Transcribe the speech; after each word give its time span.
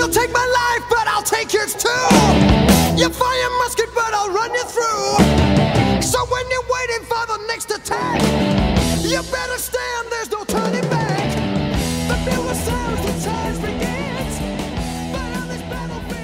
You'll 0.00 0.08
take 0.08 0.32
my 0.32 0.46
life, 0.62 0.84
but 0.88 1.06
I'll 1.08 1.22
take 1.22 1.52
yours 1.52 1.74
too. 1.74 2.04
You 2.96 3.10
fire 3.10 3.50
musket, 3.60 3.90
but 3.94 4.10
I'll 4.14 4.32
run 4.32 4.50
you 4.54 4.64
through. 4.74 6.00
So 6.00 6.18
when 6.32 6.44
you're 6.52 6.68
waiting 6.76 7.04
for 7.04 7.22
the 7.32 7.38
next 7.50 7.70
attack, 7.70 8.22
you 9.02 9.20
better 9.36 9.58
stand, 9.58 10.04
there's 10.10 10.30
no 10.30 10.44
turning 10.44 10.88
back. 10.88 11.28
The 12.08 12.16
mirror 12.24 12.54
sounds, 12.54 13.00
the 13.06 13.12
charge 13.24 13.58
begins. 13.60 14.40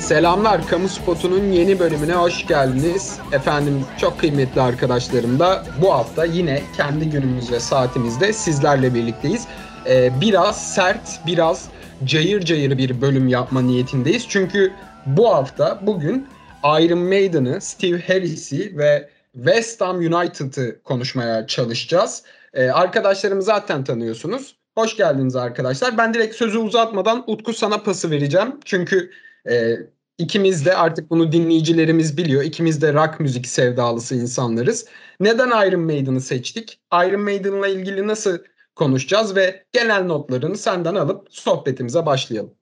Selamlar, 0.04 0.68
Kamu 0.68 0.88
Spotu'nun 0.88 1.52
yeni 1.52 1.78
bölümüne 1.78 2.14
hoş 2.14 2.46
geldiniz. 2.46 3.18
Efendim 3.32 3.86
çok 4.00 4.20
kıymetli 4.20 4.60
arkadaşlarım 4.60 5.38
da 5.38 5.64
bu 5.82 5.92
hafta 5.94 6.24
yine 6.24 6.62
kendi 6.76 7.10
günümüz 7.10 7.52
ve 7.52 7.60
saatimizde 7.60 8.32
sizlerle 8.32 8.94
birlikteyiz. 8.94 9.46
Ee, 9.86 10.20
biraz 10.20 10.74
sert, 10.74 11.20
biraz 11.26 11.68
cayır 12.04 12.40
cayır 12.40 12.78
bir 12.78 13.00
bölüm 13.00 13.28
yapma 13.28 13.62
niyetindeyiz. 13.62 14.28
Çünkü 14.28 14.72
bu 15.06 15.28
hafta, 15.34 15.80
bugün 15.82 16.26
Iron 16.64 16.98
Maiden'ı, 16.98 17.60
Steve 17.60 18.00
Harris'i 18.00 18.78
ve 18.78 19.08
West 19.32 19.80
Ham 19.80 19.96
United'ı 19.96 20.82
konuşmaya 20.82 21.46
çalışacağız. 21.46 22.22
Ee, 22.54 22.68
arkadaşlarımı 22.70 23.42
zaten 23.42 23.84
tanıyorsunuz. 23.84 24.56
Hoş 24.74 24.96
geldiniz 24.96 25.36
arkadaşlar. 25.36 25.98
Ben 25.98 26.14
direkt 26.14 26.36
sözü 26.36 26.58
uzatmadan 26.58 27.24
Utku 27.26 27.52
sana 27.52 27.82
pası 27.82 28.10
vereceğim. 28.10 28.60
Çünkü 28.64 29.10
e, 29.50 29.76
ikimiz 30.18 30.66
de 30.66 30.76
artık 30.76 31.10
bunu 31.10 31.32
dinleyicilerimiz 31.32 32.16
biliyor. 32.16 32.42
İkimiz 32.42 32.82
de 32.82 32.92
rock 32.92 33.20
müzik 33.20 33.46
sevdalısı 33.46 34.14
insanlarız. 34.14 34.86
Neden 35.20 35.68
Iron 35.68 35.80
Maiden'ı 35.80 36.20
seçtik? 36.20 36.80
Iron 36.92 37.20
Maiden'la 37.20 37.68
ilgili 37.68 38.06
nasıl 38.06 38.38
konuşacağız 38.76 39.36
ve 39.36 39.64
genel 39.72 40.04
notlarını 40.04 40.56
senden 40.56 40.94
alıp 40.94 41.26
sohbetimize 41.30 42.06
başlayalım. 42.06 42.54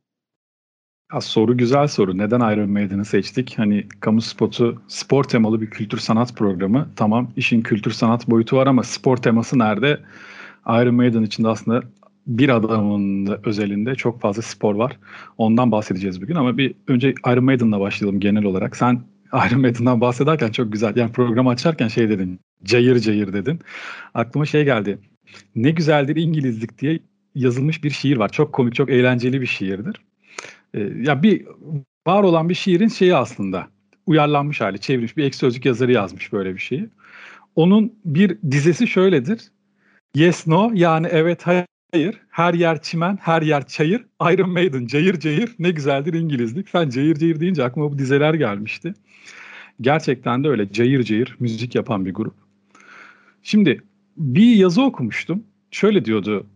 Ya 1.13 1.21
soru 1.21 1.57
güzel 1.57 1.87
soru. 1.87 2.19
Neden 2.19 2.41
Iron 2.41 2.71
Maiden'ı 2.71 3.05
seçtik? 3.05 3.55
Hani 3.59 3.89
kamu 4.01 4.21
spotu 4.21 4.83
spor 4.89 5.25
temalı 5.25 5.61
bir 5.61 5.71
kültür 5.71 5.99
sanat 5.99 6.37
programı. 6.37 6.89
Tamam 6.97 7.33
işin 7.37 7.63
kültür 7.63 7.91
sanat 7.91 8.29
boyutu 8.29 8.57
var 8.57 8.67
ama 8.67 8.83
spor 8.83 9.17
teması 9.17 9.59
nerede? 9.59 10.01
Iron 10.67 10.95
Maiden 10.95 11.23
içinde 11.23 11.49
aslında 11.49 11.83
bir 12.27 12.49
adamın 12.49 13.27
da 13.27 13.41
özelinde 13.45 13.95
çok 13.95 14.21
fazla 14.21 14.43
spor 14.43 14.75
var. 14.75 14.99
Ondan 15.39 15.73
bahsedeceğiz 15.73 16.23
bugün 16.23 16.35
ama 16.35 16.59
bir 16.59 16.75
önce 16.89 17.15
Iron 17.27 17.45
Maiden'la 17.45 17.81
başlayalım 17.81 18.21
genel 18.21 18.45
olarak. 18.45 18.77
Sen 18.77 19.01
Iron 19.49 19.61
Maiden'dan 19.61 20.01
bahsederken 20.01 20.51
çok 20.51 20.73
güzel. 20.73 20.97
Yani 20.97 21.13
programı 21.13 21.51
açarken 21.51 21.89
şey 21.89 22.09
dedin. 22.09 22.41
Cayır 22.65 23.01
cayır 23.01 23.33
dedin. 23.33 23.61
Aklıma 24.15 24.47
şey 24.47 24.65
geldi. 24.65 24.99
Ne 25.55 25.71
güzeldir 25.71 26.17
İngilizlik 26.17 26.79
diye 26.79 26.99
yazılmış 27.35 27.85
bir 27.85 27.91
şiir 27.91 28.17
var. 28.17 28.29
Çok 28.29 28.53
komik, 28.53 28.75
çok 28.75 28.91
eğlenceli 28.91 29.41
bir 29.41 29.47
şiirdir. 29.47 29.97
Ee, 30.75 30.81
ya 30.81 31.23
bir 31.23 31.47
var 32.07 32.23
olan 32.23 32.49
bir 32.49 32.55
şiirin 32.55 32.89
şeyi 32.89 33.15
aslında 33.15 33.69
uyarlanmış 34.07 34.61
hali, 34.61 34.79
çevrilmiş 34.79 35.17
bir 35.17 35.25
ek 35.25 35.37
sözlük 35.37 35.65
yazarı 35.65 35.93
yazmış 35.93 36.33
böyle 36.33 36.55
bir 36.55 36.61
şeyi. 36.61 36.89
Onun 37.57 37.93
bir 38.05 38.39
dizesi 38.51 38.87
şöyledir. 38.87 39.41
Yes 40.15 40.47
no 40.47 40.71
yani 40.75 41.07
evet 41.11 41.47
hayır. 41.47 42.21
Her 42.31 42.55
yer 42.55 42.83
çimen, 42.83 43.19
her 43.21 43.43
yer 43.43 43.67
çayır. 43.67 44.05
Iron 44.23 44.51
Maiden 44.51 44.87
cayır 44.87 45.21
cayır 45.21 45.55
ne 45.59 45.71
güzeldir 45.71 46.15
İngilizlik. 46.15 46.69
Sen 46.69 46.89
cayır 46.89 47.17
cayır 47.17 47.41
deyince 47.41 47.65
aklıma 47.65 47.93
bu 47.93 47.99
dizeler 47.99 48.35
gelmişti. 48.35 48.95
Gerçekten 49.81 50.45
de 50.45 50.49
öyle 50.49 50.73
cayır 50.73 51.03
cayır 51.03 51.37
müzik 51.41 51.75
yapan 51.75 52.07
bir 52.07 52.15
grup. 52.15 52.35
Şimdi 53.43 53.83
bir 54.17 54.57
yazı 54.57 54.83
okumuştum. 54.83 55.43
Şöyle 55.71 56.05
diyordu. 56.05 56.47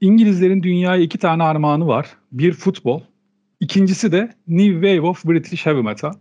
İngilizlerin 0.00 0.62
dünyaya 0.62 1.02
iki 1.02 1.18
tane 1.18 1.42
armağanı 1.42 1.86
var. 1.86 2.06
Bir 2.32 2.52
futbol, 2.52 3.00
İkincisi 3.60 4.12
de 4.12 4.34
New 4.48 4.72
Wave 4.72 5.00
of 5.00 5.24
British 5.24 5.66
Heavy 5.66 5.82
Metal. 5.82 6.12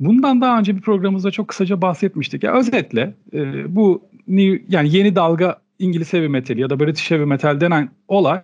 Bundan 0.00 0.40
daha 0.40 0.58
önce 0.58 0.76
bir 0.76 0.80
programımızda 0.80 1.30
çok 1.30 1.48
kısaca 1.48 1.82
bahsetmiştik. 1.82 2.42
Ya 2.42 2.52
özetle 2.54 3.14
e, 3.32 3.76
bu 3.76 4.02
new, 4.28 4.64
yani 4.68 4.96
yeni 4.96 5.16
dalga 5.16 5.60
İngiliz 5.78 6.12
heavy 6.12 6.28
metal 6.28 6.58
ya 6.58 6.70
da 6.70 6.80
British 6.80 7.10
heavy 7.10 7.24
metal 7.24 7.60
denen 7.60 7.90
olay 8.08 8.40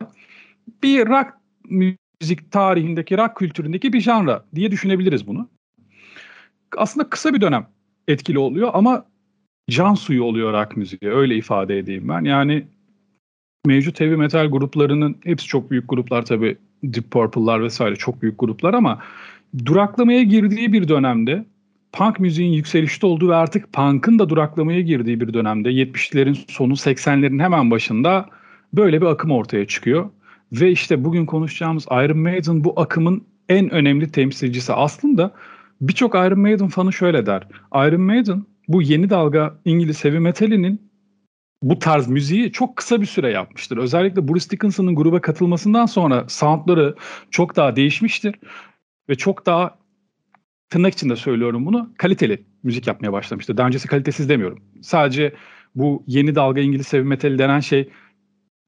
bir 0.83 1.07
rock 1.07 1.29
müzik 1.71 2.51
tarihindeki 2.51 3.19
rock 3.19 3.37
kültüründeki 3.37 3.93
bir 3.93 4.01
janra 4.01 4.45
diye 4.55 4.71
düşünebiliriz 4.71 5.27
bunu. 5.27 5.49
Aslında 6.77 7.11
kısa 7.11 7.35
bir 7.35 7.41
dönem 7.41 7.67
etkili 8.09 8.39
oluyor 8.39 8.71
ama 8.75 9.05
can 9.71 9.95
suyu 9.95 10.23
oluyor 10.23 10.53
rock 10.53 10.77
müziği 10.77 11.13
öyle 11.13 11.37
ifade 11.37 11.79
edeyim 11.79 12.09
ben. 12.09 12.25
Yani 12.25 12.67
mevcut 13.67 14.01
heavy 14.01 14.17
metal 14.17 14.47
gruplarının 14.47 15.17
hepsi 15.25 15.47
çok 15.47 15.71
büyük 15.71 15.89
gruplar 15.89 16.25
tabii 16.25 16.57
Deep 16.83 17.11
Purple'lar 17.11 17.63
vesaire 17.63 17.97
çok 17.97 18.23
büyük 18.23 18.39
gruplar 18.39 18.75
ama 18.75 18.99
duraklamaya 19.67 20.23
girdiği 20.23 20.73
bir 20.73 20.89
dönemde 20.89 21.45
punk 21.93 22.21
müziğin 22.21 22.53
yükselişte 22.53 23.07
olduğu 23.07 23.29
ve 23.29 23.35
artık 23.35 23.73
punk'ın 23.73 24.19
da 24.19 24.29
duraklamaya 24.29 24.81
girdiği 24.81 25.21
bir 25.21 25.35
dönemde 25.35 25.69
70'lerin 25.69 26.53
sonu 26.53 26.73
80'lerin 26.73 27.43
hemen 27.43 27.71
başında 27.71 28.27
böyle 28.73 29.01
bir 29.01 29.07
akım 29.07 29.31
ortaya 29.31 29.67
çıkıyor. 29.67 30.11
Ve 30.53 30.71
işte 30.71 31.05
bugün 31.05 31.27
konuşacağımız 31.27 31.87
Iron 31.91 32.19
Maiden 32.19 32.65
bu 32.65 32.81
akımın 32.81 33.25
en 33.49 33.71
önemli 33.71 34.13
temsilcisi. 34.13 34.73
Aslında 34.73 35.33
birçok 35.81 36.15
Iron 36.15 36.41
Maiden 36.41 36.69
fanı 36.69 36.93
şöyle 36.93 37.27
der. 37.27 37.43
Iron 37.75 38.01
Maiden 38.01 38.45
bu 38.69 38.83
yeni 38.83 39.11
dalga 39.11 39.61
İngiliz 39.65 40.05
heavy 40.05 40.19
metalinin 40.19 40.89
bu 41.63 41.79
tarz 41.79 42.09
müziği 42.09 42.53
çok 42.53 42.77
kısa 42.77 43.01
bir 43.01 43.07
süre 43.07 43.31
yapmıştır. 43.31 43.77
Özellikle 43.77 44.29
Bruce 44.29 44.51
Dickinson'ın 44.51 44.95
gruba 44.95 45.21
katılmasından 45.21 45.87
sonra 45.87 46.25
soundları 46.29 46.95
çok 47.31 47.57
daha 47.57 47.77
değişmiştir 47.77 48.35
ve 49.09 49.15
çok 49.15 49.47
daha 49.47 49.79
tırnak 50.71 50.95
içinde 50.95 51.17
söylüyorum 51.17 51.67
bunu 51.67 51.91
kaliteli 51.99 52.45
müzik 52.63 52.87
yapmaya 52.87 53.13
başlamıştır. 53.13 53.57
Daha 53.57 53.67
öncesi 53.67 53.89
kalitesiz 53.89 54.29
demiyorum. 54.29 54.63
Sadece 54.83 55.33
bu 55.75 56.05
yeni 56.07 56.35
dalga 56.35 56.61
İngiliz 56.61 56.93
heavy 56.93 57.05
metal 57.05 57.39
denen 57.39 57.61
şey 57.61 57.89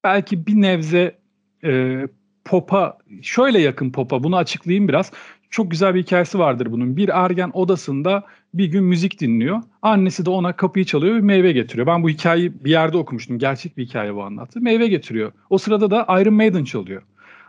belki 0.04 0.46
bir 0.46 0.54
nevze 0.54 1.18
e, 1.64 2.02
pop'a 2.44 2.98
şöyle 3.22 3.60
yakın 3.60 3.90
pop'a 3.90 4.22
bunu 4.22 4.36
açıklayayım 4.36 4.88
biraz. 4.88 5.12
Çok 5.50 5.70
güzel 5.70 5.94
bir 5.94 6.02
hikayesi 6.02 6.38
vardır 6.38 6.72
bunun. 6.72 6.96
Bir 6.96 7.08
ergen 7.08 7.50
odasında 7.54 8.26
bir 8.54 8.66
gün 8.66 8.84
müzik 8.84 9.20
dinliyor. 9.20 9.62
Annesi 9.82 10.26
de 10.26 10.30
ona 10.30 10.56
kapıyı 10.56 10.84
çalıyor 10.84 11.14
ve 11.14 11.20
meyve 11.20 11.52
getiriyor. 11.52 11.86
Ben 11.86 12.02
bu 12.02 12.08
hikayeyi 12.08 12.64
bir 12.64 12.70
yerde 12.70 12.96
okumuştum. 12.96 13.38
Gerçek 13.38 13.76
bir 13.76 13.86
hikaye 13.86 14.14
bu 14.14 14.22
anlattı. 14.22 14.60
Meyve 14.60 14.88
getiriyor. 14.88 15.32
O 15.50 15.58
sırada 15.58 15.90
da 15.90 16.20
Iron 16.20 16.34
Maiden 16.34 16.64
çalıyor. 16.64 17.02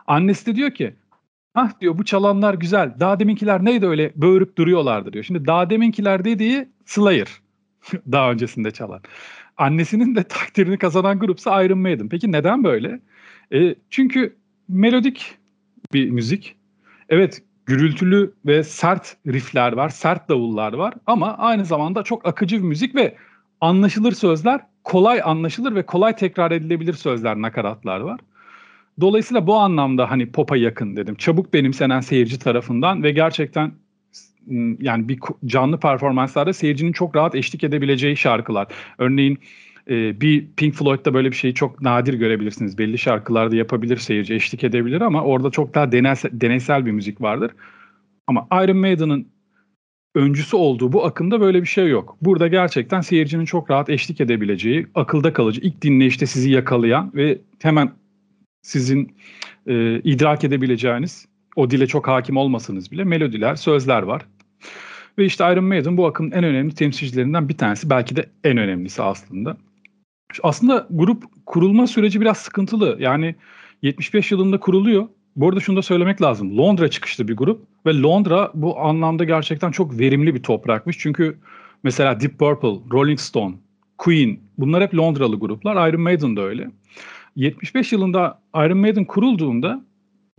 Annesi 0.08 0.46
de 0.46 0.56
diyor 0.56 0.72
ki 0.72 0.94
ah 1.56 1.80
diyor 1.82 1.98
bu 1.98 2.06
çalanlar 2.06 2.54
güzel. 2.54 2.94
Daha 3.00 3.20
deminkiler 3.20 3.66
neydi 3.66 3.86
öyle 3.86 4.12
böğürüp 4.16 4.58
duruyorlardı 4.58 5.14
diyor. 5.14 5.26
Şimdi 5.26 5.46
daha 5.46 5.70
deminkiler 5.70 6.26
dediği 6.26 6.70
Slayer. 6.86 7.28
daha 8.12 8.32
öncesinde 8.32 8.72
çalan. 8.72 9.02
Annesinin 9.58 10.16
de 10.16 10.24
takdirini 10.24 10.78
kazanan 10.78 11.20
grupsa 11.20 11.64
Iron 11.64 11.80
Maiden. 11.80 12.10
Peki 12.10 12.32
neden 12.32 12.64
böyle? 12.64 13.00
E, 13.54 13.76
çünkü 13.90 14.36
melodik 14.68 15.38
bir 15.94 16.10
müzik. 16.10 16.56
Evet 17.10 17.42
gürültülü 17.66 18.34
ve 18.46 18.64
sert 18.64 19.18
riffler 19.28 19.74
var, 19.74 19.90
sert 19.90 20.30
davullar 20.30 20.74
var 20.74 20.94
ama 21.08 21.38
aynı 21.38 21.66
zamanda 21.66 22.04
çok 22.04 22.28
akıcı 22.28 22.58
bir 22.58 22.68
müzik 22.68 22.96
ve 22.96 23.16
anlaşılır 23.62 24.12
sözler, 24.12 24.62
kolay 24.84 25.22
anlaşılır 25.24 25.76
ve 25.76 25.86
kolay 25.86 26.16
tekrar 26.16 26.52
edilebilir 26.52 26.94
sözler, 26.94 27.42
nakaratlar 27.42 28.00
var. 28.00 28.20
Dolayısıyla 29.02 29.48
bu 29.48 29.56
anlamda 29.56 30.12
hani 30.12 30.32
pop'a 30.32 30.58
yakın 30.58 30.96
dedim. 30.96 31.16
Çabuk 31.16 31.54
benimsenen 31.54 32.02
seyirci 32.02 32.40
tarafından 32.40 33.04
ve 33.04 33.12
gerçekten 33.12 33.72
yani 34.80 35.10
bir 35.10 35.20
canlı 35.46 35.80
performanslarda 35.80 36.54
seyircinin 36.54 36.92
çok 36.92 37.16
rahat 37.16 37.36
eşlik 37.36 37.64
edebileceği 37.64 38.18
şarkılar. 38.18 38.68
Örneğin 38.98 39.40
e, 39.90 40.22
bir 40.22 40.48
Pink 40.58 40.76
Floyd'da 40.76 41.14
böyle 41.14 41.32
bir 41.32 41.36
şeyi 41.36 41.54
çok 41.54 41.82
nadir 41.82 42.14
görebilirsiniz. 42.14 42.78
Belli 42.78 42.98
şarkılarda 42.98 43.56
yapabilir 43.56 43.98
seyirci, 43.98 44.34
eşlik 44.34 44.64
edebilir 44.64 45.02
ama 45.02 45.24
orada 45.24 45.50
çok 45.50 45.76
daha 45.76 45.92
deneysel, 45.92 46.32
deneysel 46.34 46.86
bir 46.86 46.92
müzik 46.92 47.22
vardır. 47.22 47.52
Ama 48.28 48.48
Iron 48.52 48.78
Maiden'ın 48.78 49.28
öncüsü 50.16 50.56
olduğu 50.56 50.94
bu 50.94 51.06
akımda 51.06 51.42
böyle 51.42 51.62
bir 51.62 51.68
şey 51.68 51.88
yok. 51.88 52.18
Burada 52.22 52.48
gerçekten 52.48 53.02
seyircinin 53.02 53.46
çok 53.46 53.72
rahat 53.72 53.90
eşlik 53.90 54.22
edebileceği, 54.22 54.88
akılda 54.96 55.34
kalıcı, 55.34 55.62
ilk 55.62 55.82
dinleyişte 55.82 56.26
sizi 56.26 56.52
yakalayan 56.52 57.12
ve 57.16 57.38
hemen 57.62 57.92
sizin 58.62 59.16
e, 59.68 60.00
idrak 60.04 60.44
edebileceğiniz, 60.44 61.26
o 61.56 61.70
dile 61.70 61.88
çok 61.88 62.08
hakim 62.08 62.38
olmasanız 62.38 62.92
bile 62.92 63.04
melodiler, 63.04 63.56
sözler 63.56 64.02
var. 64.02 64.22
Ve 65.18 65.26
işte 65.26 65.54
Iron 65.54 65.64
Maiden 65.64 65.98
bu 65.98 66.06
akımın 66.06 66.32
en 66.32 66.44
önemli 66.44 66.76
temsilcilerinden 66.76 67.50
bir 67.50 67.58
tanesi. 67.58 67.90
Belki 67.90 68.16
de 68.16 68.26
en 68.44 68.58
önemlisi 68.58 69.02
aslında. 69.02 69.58
Aslında 70.44 70.88
grup 70.90 71.24
kurulma 71.46 71.88
süreci 71.88 72.22
biraz 72.22 72.38
sıkıntılı. 72.38 72.98
Yani 73.00 73.36
75 73.82 74.32
yılında 74.32 74.60
kuruluyor. 74.60 75.08
Bu 75.36 75.50
arada 75.50 75.60
şunu 75.60 75.78
da 75.78 75.82
söylemek 75.82 76.22
lazım. 76.22 76.58
Londra 76.58 76.88
çıkışlı 76.88 77.28
bir 77.28 77.38
grup 77.38 77.68
ve 77.86 78.02
Londra 78.02 78.52
bu 78.54 78.80
anlamda 78.80 79.24
gerçekten 79.24 79.72
çok 79.72 80.00
verimli 80.00 80.36
bir 80.36 80.44
toprakmış. 80.44 80.98
Çünkü 81.00 81.38
mesela 81.84 82.20
Deep 82.20 82.40
Purple, 82.40 82.80
Rolling 82.92 83.20
Stone, 83.20 83.56
Queen 83.98 84.40
bunlar 84.58 84.84
hep 84.84 84.96
Londralı 84.96 85.40
gruplar. 85.40 85.90
Iron 85.90 86.02
Maiden 86.02 86.36
de 86.36 86.42
öyle. 86.42 86.72
75 87.36 87.92
yılında 87.92 88.42
Iron 88.56 88.78
Maiden 88.78 89.06
kurulduğunda 89.06 89.86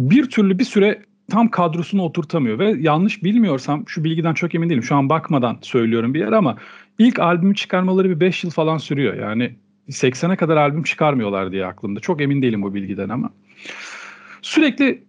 bir 0.01 0.31
türlü 0.31 0.59
bir 0.59 0.65
süre 0.65 1.03
tam 1.31 1.49
kadrosunu 1.49 2.03
oturtamıyor 2.03 2.59
ve 2.59 2.77
yanlış 2.81 3.25
bilmiyorsam 3.25 3.85
şu 3.87 4.05
bilgiden 4.05 4.35
çok 4.35 4.55
emin 4.55 4.71
değilim. 4.71 4.83
Şu 4.83 4.97
an 4.97 5.09
bakmadan 5.09 5.59
söylüyorum 5.61 6.15
bir 6.15 6.21
yer 6.21 6.33
ama 6.33 6.57
ilk 6.99 7.19
albümü 7.19 7.55
çıkarmaları 7.55 8.11
bir 8.11 8.21
5 8.21 8.45
yıl 8.45 8.51
falan 8.51 8.79
sürüyor. 8.79 9.15
Yani 9.15 9.57
80'e 9.89 10.37
kadar 10.37 10.57
albüm 10.57 10.83
çıkarmıyorlar 10.83 11.53
diye 11.53 11.67
aklımda. 11.67 12.01
Çok 12.01 12.21
emin 12.21 12.43
değilim 12.43 12.63
bu 12.63 12.75
bilgiden 12.75 13.09
ama. 13.09 13.31
Sürekli 14.43 15.05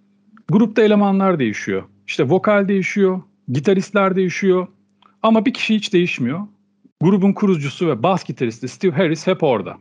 grupta 0.51 0.81
elemanlar 0.81 1.39
değişiyor. 1.39 1.83
İşte 2.07 2.29
vokal 2.29 2.67
değişiyor, 2.67 3.21
gitaristler 3.51 4.15
değişiyor. 4.15 4.67
Ama 5.23 5.45
bir 5.45 5.53
kişi 5.53 5.75
hiç 5.75 5.93
değişmiyor. 5.93 6.39
Grubun 7.01 7.33
kurucusu 7.33 7.87
ve 7.87 8.03
bas 8.03 8.23
gitaristi 8.23 8.67
Steve 8.67 8.95
Harris 8.95 9.27
hep 9.27 9.43
orada. 9.43 9.77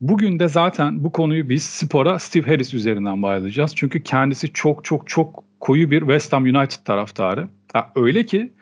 Bugün 0.00 0.38
de 0.38 0.48
zaten 0.48 1.04
bu 1.04 1.12
konuyu 1.12 1.48
biz 1.48 1.62
spora 1.62 2.18
Steve 2.18 2.46
Harris 2.46 2.74
üzerinden 2.74 3.22
bağlayacağız. 3.22 3.76
Çünkü 3.76 4.02
kendisi 4.02 4.52
çok 4.52 4.84
çok 4.84 5.08
çok 5.08 5.44
koyu 5.60 5.90
bir 5.90 6.00
West 6.00 6.32
Ham 6.32 6.44
United 6.44 6.84
taraftarı. 6.84 7.48
Ha, 7.72 7.92
öyle 7.96 8.26
ki 8.26 8.52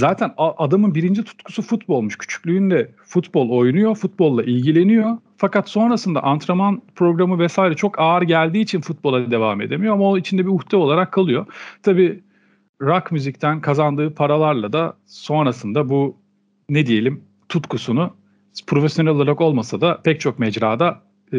zaten 0.00 0.34
adamın 0.36 0.94
birinci 0.94 1.24
tutkusu 1.24 1.62
futbolmuş. 1.62 2.18
Küçüklüğünde 2.18 2.90
futbol 3.04 3.50
oynuyor, 3.50 3.94
futbolla 3.94 4.42
ilgileniyor. 4.42 5.18
Fakat 5.36 5.68
sonrasında 5.68 6.22
antrenman 6.22 6.82
programı 6.94 7.38
vesaire 7.38 7.74
çok 7.74 7.98
ağır 7.98 8.22
geldiği 8.22 8.60
için 8.60 8.80
futbola 8.80 9.30
devam 9.30 9.60
edemiyor 9.60 9.94
ama 9.94 10.10
o 10.10 10.18
içinde 10.18 10.42
bir 10.42 10.50
uhde 10.50 10.76
olarak 10.76 11.12
kalıyor. 11.12 11.46
Tabii 11.82 12.20
rock 12.82 13.12
müzikten 13.12 13.60
kazandığı 13.60 14.14
paralarla 14.14 14.72
da 14.72 14.96
sonrasında 15.06 15.88
bu 15.88 16.16
ne 16.68 16.86
diyelim 16.86 17.24
tutkusunu 17.48 18.16
profesyonel 18.66 19.12
olarak 19.12 19.40
olmasa 19.40 19.80
da 19.80 20.02
pek 20.02 20.20
çok 20.20 20.38
mecrada 20.38 21.02
e, 21.32 21.38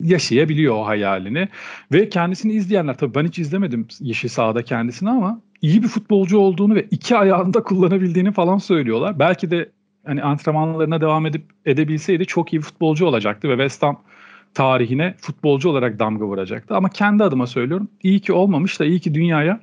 yaşayabiliyor 0.00 0.74
o 0.74 0.86
hayalini. 0.86 1.48
Ve 1.92 2.08
kendisini 2.08 2.52
izleyenler 2.52 2.96
tabii 2.98 3.14
ben 3.14 3.26
hiç 3.26 3.38
izlemedim 3.38 3.86
Yeşil 4.00 4.28
Sahada 4.28 4.62
kendisini 4.62 5.10
ama 5.10 5.40
iyi 5.62 5.82
bir 5.82 5.88
futbolcu 5.88 6.38
olduğunu 6.38 6.74
ve 6.74 6.86
iki 6.90 7.16
ayağında 7.16 7.62
kullanabildiğini 7.64 8.32
falan 8.32 8.58
söylüyorlar. 8.58 9.18
Belki 9.18 9.50
de 9.50 9.70
hani 10.06 10.22
antrenmanlarına 10.22 11.00
devam 11.00 11.26
edip 11.26 11.44
edebilseydi 11.66 12.26
çok 12.26 12.52
iyi 12.52 12.58
bir 12.58 12.62
futbolcu 12.62 13.06
olacaktı 13.06 13.48
ve 13.48 13.52
West 13.52 13.82
Ham 13.82 14.02
tarihine 14.54 15.14
futbolcu 15.18 15.68
olarak 15.68 15.98
damga 15.98 16.24
vuracaktı. 16.24 16.76
Ama 16.76 16.88
kendi 16.88 17.24
adıma 17.24 17.46
söylüyorum. 17.46 17.88
iyi 18.02 18.20
ki 18.20 18.32
olmamış 18.32 18.80
da 18.80 18.84
iyi 18.84 19.00
ki 19.00 19.14
dünyaya 19.14 19.60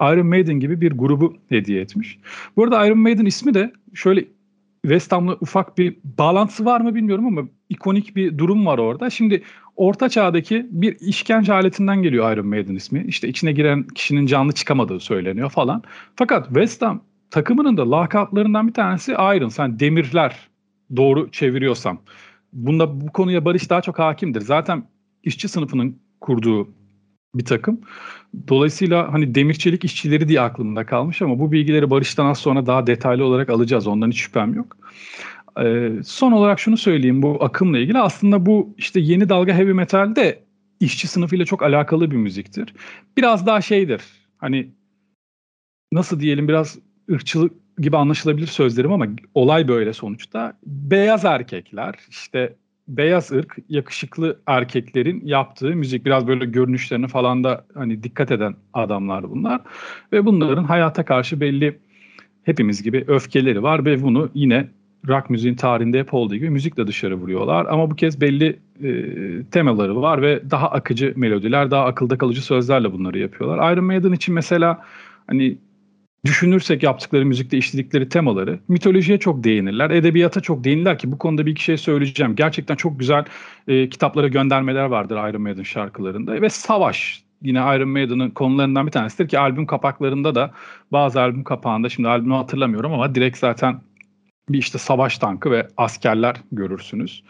Iron 0.00 0.26
Maiden 0.26 0.60
gibi 0.60 0.80
bir 0.80 0.92
grubu 0.92 1.36
hediye 1.48 1.80
etmiş. 1.80 2.18
Bu 2.56 2.64
arada 2.64 2.86
Iron 2.86 2.98
Maiden 2.98 3.26
ismi 3.26 3.54
de 3.54 3.72
şöyle 3.94 4.24
West 4.82 5.12
Ham'la 5.12 5.36
ufak 5.40 5.78
bir 5.78 5.96
bağlantısı 6.18 6.64
var 6.64 6.80
mı 6.80 6.94
bilmiyorum 6.94 7.26
ama 7.26 7.48
ikonik 7.68 8.16
bir 8.16 8.38
durum 8.38 8.66
var 8.66 8.78
orada. 8.78 9.10
Şimdi 9.10 9.42
orta 9.76 10.08
çağdaki 10.08 10.66
bir 10.70 10.96
işkence 11.00 11.52
aletinden 11.52 12.02
geliyor 12.02 12.32
Iron 12.32 12.46
Maiden 12.46 12.74
ismi. 12.74 13.04
İşte 13.08 13.28
içine 13.28 13.52
giren 13.52 13.82
kişinin 13.82 14.26
canlı 14.26 14.52
çıkamadığı 14.52 15.00
söyleniyor 15.00 15.50
falan. 15.50 15.82
Fakat 16.16 16.46
West 16.46 16.82
Ham 16.82 17.02
takımının 17.30 17.76
da 17.76 17.90
lakaplarından 17.90 18.68
bir 18.68 18.74
tanesi 18.74 19.12
Iron. 19.12 19.52
Yani 19.58 19.80
demirler 19.80 20.36
doğru 20.96 21.30
çeviriyorsam. 21.30 22.00
Bunda 22.52 23.00
bu 23.00 23.12
konuya 23.12 23.44
Barış 23.44 23.70
daha 23.70 23.80
çok 23.80 23.98
hakimdir. 23.98 24.40
Zaten 24.40 24.82
işçi 25.22 25.48
sınıfının 25.48 25.98
kurduğu 26.20 26.68
bir 27.34 27.44
takım. 27.44 27.80
Dolayısıyla 28.48 29.12
hani 29.12 29.34
demir 29.34 29.54
çelik 29.54 29.84
işçileri 29.84 30.28
diye 30.28 30.40
aklımda 30.40 30.86
kalmış 30.86 31.22
ama 31.22 31.38
bu 31.38 31.52
bilgileri 31.52 31.90
Barış'tan 31.90 32.26
az 32.26 32.38
sonra 32.38 32.66
daha 32.66 32.86
detaylı 32.86 33.24
olarak 33.24 33.50
alacağız. 33.50 33.86
Ondan 33.86 34.10
hiç 34.10 34.20
şüphem 34.20 34.54
yok. 34.54 34.76
Ee, 35.58 35.90
son 36.04 36.32
olarak 36.32 36.60
şunu 36.60 36.76
söyleyeyim 36.76 37.22
bu 37.22 37.44
akımla 37.44 37.78
ilgili. 37.78 37.98
Aslında 37.98 38.46
bu 38.46 38.74
işte 38.78 39.00
yeni 39.00 39.28
dalga 39.28 39.54
heavy 39.54 39.72
metal 39.72 40.16
de 40.16 40.44
işçi 40.80 41.08
sınıfıyla 41.08 41.44
çok 41.44 41.62
alakalı 41.62 42.10
bir 42.10 42.16
müziktir. 42.16 42.74
Biraz 43.16 43.46
daha 43.46 43.60
şeydir. 43.60 44.02
Hani 44.38 44.70
nasıl 45.92 46.20
diyelim 46.20 46.48
biraz 46.48 46.78
ırkçılık 47.10 47.52
gibi 47.78 47.96
anlaşılabilir 47.96 48.46
sözlerim 48.46 48.92
ama 48.92 49.06
olay 49.34 49.68
böyle 49.68 49.92
sonuçta. 49.92 50.58
Beyaz 50.66 51.24
erkekler 51.24 51.94
işte 52.08 52.56
beyaz 52.88 53.32
ırk 53.32 53.58
yakışıklı 53.68 54.40
erkeklerin 54.46 55.26
yaptığı 55.26 55.76
müzik 55.76 56.04
biraz 56.04 56.26
böyle 56.26 56.44
görünüşlerini 56.44 57.08
falan 57.08 57.44
da 57.44 57.66
hani 57.74 58.02
dikkat 58.02 58.30
eden 58.30 58.54
adamlar 58.72 59.30
bunlar 59.30 59.60
ve 60.12 60.26
bunların 60.26 60.64
hayata 60.64 61.04
karşı 61.04 61.40
belli 61.40 61.78
hepimiz 62.42 62.82
gibi 62.82 63.04
öfkeleri 63.08 63.62
var 63.62 63.84
ve 63.84 64.02
bunu 64.02 64.30
yine 64.34 64.68
rock 65.08 65.30
müziğin 65.30 65.54
tarihinde 65.54 65.98
hep 65.98 66.14
olduğu 66.14 66.34
gibi 66.34 66.50
müzikle 66.50 66.86
dışarı 66.86 67.14
vuruyorlar 67.14 67.66
ama 67.66 67.90
bu 67.90 67.96
kez 67.96 68.20
belli 68.20 68.58
e, 68.82 69.44
temaları 69.50 70.02
var 70.02 70.22
ve 70.22 70.50
daha 70.50 70.70
akıcı 70.70 71.12
melodiler, 71.16 71.70
daha 71.70 71.84
akılda 71.84 72.18
kalıcı 72.18 72.42
sözlerle 72.44 72.92
bunları 72.92 73.18
yapıyorlar. 73.18 73.72
Iron 73.72 73.84
Maiden 73.84 74.12
için 74.12 74.34
mesela 74.34 74.84
hani 75.26 75.58
düşünürsek 76.24 76.82
yaptıkları 76.82 77.26
müzikte 77.26 77.58
işledikleri 77.58 78.08
temaları 78.08 78.58
mitolojiye 78.68 79.18
çok 79.18 79.44
değinirler. 79.44 79.90
Edebiyata 79.90 80.40
çok 80.40 80.64
değinirler 80.64 80.98
ki 80.98 81.12
bu 81.12 81.18
konuda 81.18 81.46
bir 81.46 81.50
iki 81.50 81.64
şey 81.64 81.76
söyleyeceğim. 81.76 82.34
Gerçekten 82.36 82.74
çok 82.76 82.98
güzel 82.98 83.24
e, 83.68 83.88
kitaplara 83.88 84.28
göndermeler 84.28 84.84
vardır 84.84 85.30
Iron 85.30 85.42
Maiden 85.42 85.62
şarkılarında 85.62 86.42
ve 86.42 86.48
savaş 86.48 87.24
yine 87.42 87.58
Iron 87.58 87.88
Maiden'ın 87.88 88.30
konularından 88.30 88.86
bir 88.86 88.92
tanesidir 88.92 89.28
ki 89.28 89.38
albüm 89.38 89.66
kapaklarında 89.66 90.34
da 90.34 90.50
bazı 90.92 91.20
albüm 91.20 91.44
kapağında 91.44 91.88
şimdi 91.88 92.08
albümü 92.08 92.34
hatırlamıyorum 92.34 92.92
ama 92.92 93.14
direkt 93.14 93.38
zaten 93.38 93.80
bir 94.48 94.58
işte 94.58 94.78
savaş 94.78 95.18
tankı 95.18 95.50
ve 95.50 95.68
askerler 95.76 96.36
görürsünüz. 96.52 97.22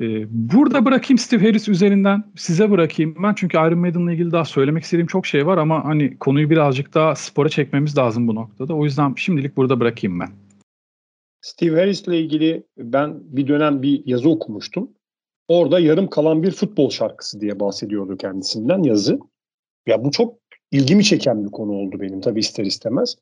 Ee, 0.00 0.26
burada 0.30 0.84
bırakayım 0.84 1.18
Steve 1.18 1.46
Harris 1.46 1.68
üzerinden 1.68 2.24
size 2.36 2.70
bırakayım 2.70 3.16
ben 3.22 3.34
çünkü 3.34 3.56
Iron 3.56 3.78
Maiden'la 3.78 4.12
ilgili 4.12 4.32
daha 4.32 4.44
söylemek 4.44 4.84
istediğim 4.84 5.06
çok 5.06 5.26
şey 5.26 5.46
var 5.46 5.58
ama 5.58 5.84
hani 5.84 6.18
konuyu 6.18 6.50
birazcık 6.50 6.94
daha 6.94 7.14
spora 7.14 7.48
çekmemiz 7.48 7.98
lazım 7.98 8.28
bu 8.28 8.34
noktada. 8.34 8.74
O 8.74 8.84
yüzden 8.84 9.14
şimdilik 9.16 9.56
burada 9.56 9.80
bırakayım 9.80 10.20
ben. 10.20 10.28
Steve 11.40 11.80
Harris 11.80 12.02
ile 12.02 12.20
ilgili 12.20 12.66
ben 12.78 13.20
bir 13.36 13.48
dönem 13.48 13.82
bir 13.82 14.02
yazı 14.06 14.30
okumuştum. 14.30 14.90
Orada 15.48 15.80
yarım 15.80 16.10
kalan 16.10 16.42
bir 16.42 16.50
futbol 16.50 16.90
şarkısı 16.90 17.40
diye 17.40 17.60
bahsediyordu 17.60 18.16
kendisinden 18.16 18.82
yazı. 18.82 19.18
Ya 19.86 20.04
bu 20.04 20.10
çok 20.10 20.38
ilgimi 20.70 21.04
çeken 21.04 21.44
bir 21.44 21.50
konu 21.50 21.72
oldu 21.72 22.00
benim 22.00 22.20
tabii 22.20 22.40
ister 22.40 22.64
istemez. 22.64 23.16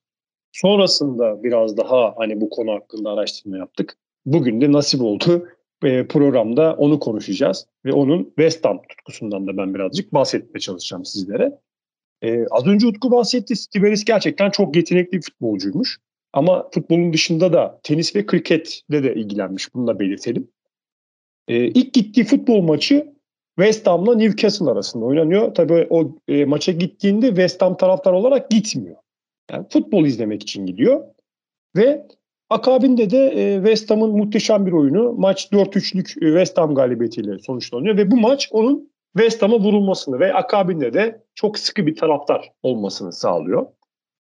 Sonrasında 0.52 1.42
biraz 1.42 1.76
daha 1.76 2.14
hani 2.16 2.40
bu 2.40 2.50
konu 2.50 2.72
hakkında 2.72 3.10
araştırma 3.10 3.58
yaptık. 3.58 3.96
Bugün 4.26 4.60
de 4.60 4.72
nasip 4.72 5.02
oldu 5.02 5.48
e, 5.84 6.06
programda 6.06 6.74
onu 6.78 6.98
konuşacağız. 6.98 7.66
Ve 7.84 7.92
onun 7.92 8.24
West 8.24 8.64
Ham 8.64 8.82
tutkusundan 8.88 9.46
da 9.46 9.56
ben 9.56 9.74
birazcık 9.74 10.14
bahsetmeye 10.14 10.60
çalışacağım 10.60 11.04
sizlere. 11.04 11.58
E, 12.22 12.46
az 12.50 12.66
önce 12.66 12.86
Utku 12.86 13.10
bahsetti. 13.10 13.56
Steve 13.56 13.86
Harris 13.86 14.04
gerçekten 14.04 14.50
çok 14.50 14.76
yetenekli 14.76 15.12
bir 15.12 15.22
futbolcuymuş. 15.22 15.98
Ama 16.32 16.70
futbolun 16.70 17.12
dışında 17.12 17.52
da 17.52 17.80
tenis 17.82 18.16
ve 18.16 18.26
kriketle 18.26 19.02
de 19.02 19.14
ilgilenmiş. 19.14 19.74
Bunu 19.74 19.86
da 19.86 19.98
belirtelim. 19.98 20.48
E, 21.48 21.66
ilk 21.66 21.94
gittiği 21.94 22.24
futbol 22.24 22.62
maçı 22.62 23.12
West 23.58 23.86
Ham'la 23.86 24.14
Newcastle 24.14 24.70
arasında 24.70 25.04
oynanıyor. 25.04 25.54
Tabii 25.54 25.86
o 25.90 26.16
e, 26.28 26.44
maça 26.44 26.72
gittiğinde 26.72 27.26
West 27.26 27.62
Ham 27.62 27.76
taraftar 27.76 28.12
olarak 28.12 28.50
gitmiyor. 28.50 28.96
Yani 29.50 29.66
futbol 29.70 30.04
izlemek 30.04 30.42
için 30.42 30.66
gidiyor. 30.66 31.04
Ve 31.76 32.06
Akabinde 32.52 33.10
de 33.10 33.26
e, 33.26 33.56
West 33.56 33.90
Ham'ın 33.90 34.10
muhteşem 34.10 34.66
bir 34.66 34.72
oyunu. 34.72 35.12
Maç 35.12 35.48
4-3'lük 35.52 36.24
e, 36.24 36.26
West 36.26 36.58
Ham 36.58 36.74
galibiyetiyle 36.74 37.38
sonuçlanıyor 37.38 37.96
ve 37.96 38.10
bu 38.10 38.16
maç 38.16 38.48
onun 38.50 38.90
West 39.16 39.42
Ham'a 39.42 39.60
vurulmasını 39.60 40.20
ve 40.20 40.34
akabinde 40.34 40.94
de 40.94 41.22
çok 41.34 41.58
sıkı 41.58 41.86
bir 41.86 41.96
taraftar 41.96 42.52
olmasını 42.62 43.12
sağlıyor. 43.12 43.66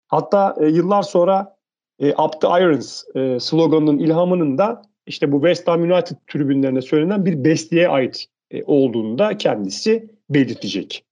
Hatta 0.08 0.56
e, 0.62 0.68
yıllar 0.68 1.04
sonra 1.04 1.58
e, 2.00 2.14
Up 2.14 2.42
the 2.42 2.48
Irons 2.48 3.04
e, 3.16 3.40
sloganının 3.40 3.98
ilhamının 3.98 4.58
da 4.58 4.82
işte 5.06 5.32
bu 5.32 5.38
West 5.38 5.68
Ham 5.68 5.82
United 5.82 6.16
tribünlerine 6.28 6.82
söylenen 6.82 7.26
bir 7.26 7.44
besteye 7.44 7.90
ait 7.90 8.26
e, 8.52 8.64
olduğunu 8.64 9.18
da 9.18 9.38
kendisi 9.38 10.10
belirtecek. 10.30 11.06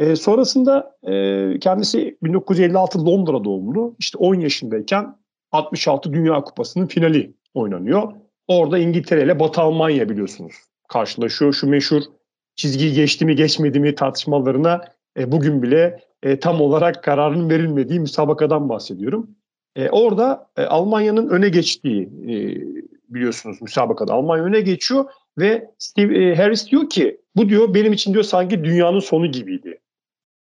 E, 0.00 0.16
sonrasında 0.16 0.96
e, 1.02 1.58
kendisi 1.58 2.18
1956 2.22 3.06
Londra 3.06 3.44
doğumlu. 3.44 3.96
İşte 3.98 4.18
10 4.18 4.34
yaşındayken 4.34 5.16
66 5.52 6.12
Dünya 6.12 6.40
Kupası'nın 6.40 6.86
finali 6.86 7.34
oynanıyor. 7.54 8.12
Orada 8.48 8.78
İngiltere 8.78 9.24
ile 9.24 9.40
Batı 9.40 9.60
Almanya 9.60 10.08
biliyorsunuz 10.08 10.52
karşılaşıyor. 10.88 11.52
Şu 11.52 11.68
meşhur 11.68 12.02
çizgiyi 12.56 12.92
geçti 12.92 13.24
mi 13.24 13.36
geçmedi 13.36 13.80
mi 13.80 13.94
tartışmalarına 13.94 14.84
e, 15.18 15.32
bugün 15.32 15.62
bile 15.62 16.00
e, 16.22 16.40
tam 16.40 16.60
olarak 16.60 17.04
kararın 17.04 17.50
verilmediği 17.50 18.00
müsabakadan 18.00 18.68
bahsediyorum. 18.68 19.30
E, 19.76 19.90
orada 19.90 20.50
e, 20.56 20.62
Almanya'nın 20.62 21.28
öne 21.28 21.48
geçtiği 21.48 22.02
e, 22.02 22.34
biliyorsunuz 23.08 23.62
müsabakada 23.62 24.12
Almanya 24.12 24.44
öne 24.44 24.60
geçiyor 24.60 25.04
ve 25.38 25.70
Steve 25.78 26.24
e, 26.24 26.36
Harris 26.36 26.70
diyor 26.70 26.88
ki 26.90 27.20
bu 27.36 27.48
diyor 27.48 27.74
benim 27.74 27.92
için 27.92 28.12
diyor 28.12 28.24
sanki 28.24 28.64
dünyanın 28.64 29.00
sonu 29.00 29.26
gibiydi. 29.26 29.80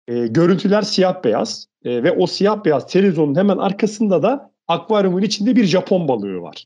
E, 0.07 0.27
görüntüler 0.27 0.81
siyah 0.81 1.23
beyaz 1.23 1.67
e, 1.85 2.03
ve 2.03 2.11
o 2.11 2.27
siyah 2.27 2.65
beyaz 2.65 2.87
televizyonun 2.87 3.35
hemen 3.35 3.57
arkasında 3.57 4.23
da 4.23 4.51
akvaryumun 4.67 5.21
içinde 5.21 5.55
bir 5.55 5.63
Japon 5.63 6.07
balığı 6.07 6.41
var. 6.41 6.65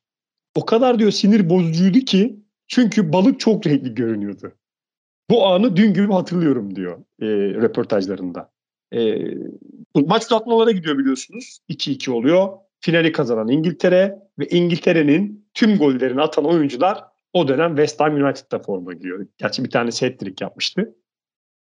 O 0.55 0.65
kadar 0.65 0.99
diyor 0.99 1.11
sinir 1.11 1.49
bozucuydu 1.49 1.99
ki 1.99 2.39
çünkü 2.67 3.13
balık 3.13 3.39
çok 3.39 3.67
renkli 3.67 3.95
görünüyordu. 3.95 4.51
Bu 5.29 5.47
anı 5.47 5.75
dün 5.75 5.93
gibi 5.93 6.13
hatırlıyorum 6.13 6.75
diyor 6.75 6.97
e, 7.21 7.25
röportajlarında. 7.61 8.51
E, 8.93 9.17
maç 9.95 10.25
uzatmalara 10.25 10.71
gidiyor 10.71 10.97
biliyorsunuz. 10.97 11.59
2-2 11.69 12.11
oluyor. 12.11 12.49
Finali 12.79 13.11
kazanan 13.11 13.47
İngiltere 13.47 14.19
ve 14.39 14.47
İngiltere'nin 14.47 15.47
tüm 15.53 15.77
gollerini 15.77 16.21
atan 16.21 16.45
oyuncular 16.45 17.03
o 17.33 17.47
dönem 17.47 17.69
West 17.69 17.99
Ham 17.99 18.15
United'da 18.15 18.59
forma 18.59 18.93
giyiyor. 18.93 19.27
Gerçi 19.37 19.63
bir 19.63 19.69
tane 19.69 19.89
hat-trick 19.89 20.43
yapmıştı. 20.43 20.95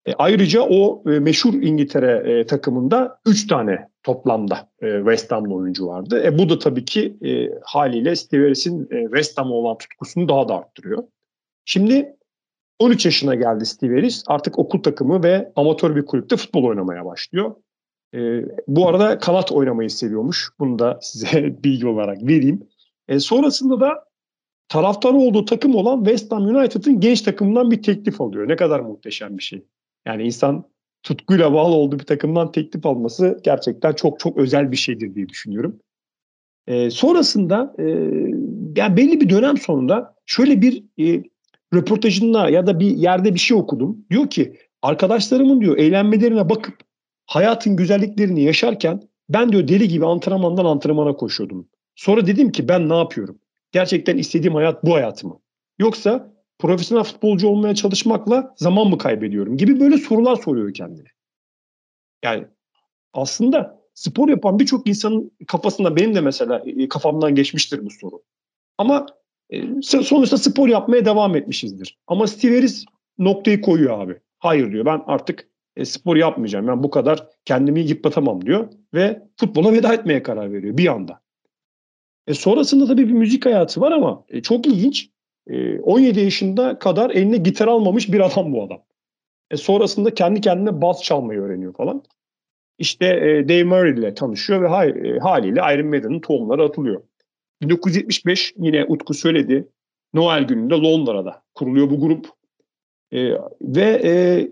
E, 0.07 0.13
ayrıca 0.13 0.61
o 0.61 1.03
e, 1.05 1.19
meşhur 1.19 1.53
İngiltere 1.53 2.39
e, 2.39 2.45
takımında 2.45 3.19
3 3.25 3.47
tane 3.47 3.87
toplamda 4.03 4.69
e, 4.81 4.97
West 4.97 5.31
Ham'lı 5.31 5.55
oyuncu 5.55 5.87
vardı. 5.87 6.23
E, 6.25 6.37
bu 6.37 6.49
da 6.49 6.59
tabii 6.59 6.85
ki 6.85 7.17
e, 7.25 7.49
haliyle 7.63 8.15
Steve 8.15 8.43
Harris'in 8.43 8.87
e, 8.91 9.03
West 9.03 9.37
Ham'a 9.37 9.53
olan 9.53 9.77
tutkusunu 9.77 10.29
daha 10.29 10.49
da 10.49 10.55
arttırıyor. 10.55 11.03
Şimdi 11.65 12.15
13 12.79 13.05
yaşına 13.05 13.35
geldi 13.35 13.65
Steve 13.65 13.95
Harris. 13.95 14.23
Artık 14.27 14.59
okul 14.59 14.83
takımı 14.83 15.23
ve 15.23 15.51
amatör 15.55 15.95
bir 15.95 16.05
kulüpte 16.05 16.37
futbol 16.37 16.63
oynamaya 16.63 17.05
başlıyor. 17.05 17.55
E, 18.13 18.45
bu 18.67 18.87
arada 18.87 19.19
kanat 19.19 19.51
oynamayı 19.51 19.89
seviyormuş. 19.89 20.49
Bunu 20.59 20.79
da 20.79 20.99
size 21.01 21.55
bilgi 21.63 21.87
olarak 21.87 22.23
vereyim. 22.23 22.67
E, 23.07 23.19
sonrasında 23.19 23.79
da 23.79 24.05
taraftarı 24.69 25.15
olduğu 25.15 25.45
takım 25.45 25.75
olan 25.75 26.03
West 26.03 26.31
Ham 26.31 26.45
United'ın 26.45 26.99
genç 26.99 27.21
takımından 27.21 27.71
bir 27.71 27.83
teklif 27.83 28.21
alıyor. 28.21 28.47
Ne 28.47 28.55
kadar 28.55 28.79
muhteşem 28.79 29.37
bir 29.37 29.43
şey. 29.43 29.63
Yani 30.05 30.23
insan 30.23 30.65
tutkuyla 31.03 31.53
bağlı 31.53 31.75
olduğu 31.75 31.99
bir 31.99 32.05
takımdan 32.05 32.51
teklif 32.51 32.85
alması 32.85 33.39
gerçekten 33.43 33.93
çok 33.93 34.19
çok 34.19 34.37
özel 34.37 34.71
bir 34.71 34.77
şeydir 34.77 35.15
diye 35.15 35.29
düşünüyorum. 35.29 35.79
E, 36.67 36.89
sonrasında 36.89 37.75
e, 37.79 37.83
yani 38.75 38.97
belli 38.97 39.21
bir 39.21 39.29
dönem 39.29 39.57
sonunda 39.57 40.15
şöyle 40.25 40.61
bir 40.61 40.83
e, 40.99 41.23
röportajında 41.73 42.49
ya 42.49 42.67
da 42.67 42.79
bir 42.79 42.97
yerde 42.97 43.33
bir 43.33 43.39
şey 43.39 43.57
okudum. 43.57 44.05
Diyor 44.09 44.29
ki 44.29 44.57
arkadaşlarımın 44.81 45.61
diyor 45.61 45.77
eğlenmelerine 45.77 46.49
bakıp 46.49 46.75
hayatın 47.25 47.75
güzelliklerini 47.75 48.43
yaşarken 48.43 49.01
ben 49.29 49.51
diyor 49.51 49.67
deli 49.67 49.87
gibi 49.87 50.05
antrenmandan 50.05 50.65
antrenmana 50.65 51.13
koşuyordum. 51.13 51.67
Sonra 51.95 52.27
dedim 52.27 52.51
ki 52.51 52.67
ben 52.67 52.89
ne 52.89 52.97
yapıyorum? 52.97 53.39
Gerçekten 53.71 54.17
istediğim 54.17 54.55
hayat 54.55 54.85
bu 54.85 54.93
hayat 54.93 55.23
mı? 55.23 55.39
Yoksa 55.79 56.33
profesyonel 56.59 57.03
futbolcu 57.03 57.47
olmaya 57.47 57.75
çalışmakla 57.75 58.53
zaman 58.57 58.87
mı 58.87 58.97
kaybediyorum 58.97 59.57
gibi 59.57 59.79
böyle 59.79 59.97
sorular 59.97 60.35
soruyor 60.35 60.73
kendine. 60.73 61.07
Yani 62.23 62.47
aslında 63.13 63.81
spor 63.93 64.29
yapan 64.29 64.59
birçok 64.59 64.87
insanın 64.87 65.31
kafasında 65.47 65.95
benim 65.95 66.15
de 66.15 66.21
mesela 66.21 66.63
e, 66.65 66.89
kafamdan 66.89 67.35
geçmiştir 67.35 67.85
bu 67.85 67.89
soru. 67.89 68.21
Ama 68.77 69.05
e, 69.49 69.81
sonuçta 69.81 70.37
spor 70.37 70.67
yapmaya 70.67 71.05
devam 71.05 71.35
etmişizdir. 71.35 71.97
Ama 72.07 72.27
Steve 72.27 72.55
Harris 72.55 72.85
noktayı 73.17 73.61
koyuyor 73.61 73.99
abi. 73.99 74.19
Hayır 74.39 74.71
diyor 74.71 74.85
ben 74.85 75.01
artık 75.07 75.49
e, 75.75 75.85
spor 75.85 76.15
yapmayacağım. 76.15 76.67
Ben 76.67 76.83
bu 76.83 76.89
kadar 76.89 77.27
kendimi 77.45 77.81
yıpratamam 77.81 78.45
diyor. 78.45 78.69
Ve 78.93 79.23
futbola 79.37 79.73
veda 79.73 79.93
etmeye 79.93 80.23
karar 80.23 80.53
veriyor 80.53 80.77
bir 80.77 80.87
anda. 80.87 81.21
E 82.27 82.33
sonrasında 82.33 82.85
tabii 82.85 83.07
bir 83.07 83.13
müzik 83.13 83.45
hayatı 83.45 83.81
var 83.81 83.91
ama 83.91 84.25
e, 84.29 84.41
çok 84.41 84.67
ilginç. 84.67 85.09
17 85.83 86.19
ee, 86.19 86.23
yaşında 86.23 86.79
kadar 86.79 87.09
eline 87.09 87.37
gitar 87.37 87.67
almamış 87.67 88.11
bir 88.11 88.19
adam 88.19 88.53
bu 88.53 88.63
adam. 88.63 88.81
E 89.51 89.57
sonrasında 89.57 90.13
kendi 90.13 90.41
kendine 90.41 90.81
bas 90.81 91.03
çalmayı 91.03 91.39
öğreniyor 91.39 91.73
falan. 91.73 92.03
İşte 92.79 93.05
e, 93.05 93.49
Dave 93.49 93.63
Murray 93.63 93.91
ile 93.91 94.13
tanışıyor 94.13 94.61
ve 94.61 94.67
hay, 94.67 94.89
e, 94.89 95.19
haliyle 95.19 95.59
Iron 95.73 95.87
Maiden'ın 95.87 96.19
tohumları 96.19 96.63
atılıyor. 96.63 97.01
1975 97.61 98.53
yine 98.57 98.85
Utku 98.85 99.13
söyledi. 99.13 99.67
Noel 100.13 100.43
gününde 100.43 100.73
Londra'da 100.73 101.41
kuruluyor 101.55 101.89
bu 101.89 101.99
grup. 101.99 102.27
E, 103.11 103.31
ve 103.61 104.01
e, 104.03 104.11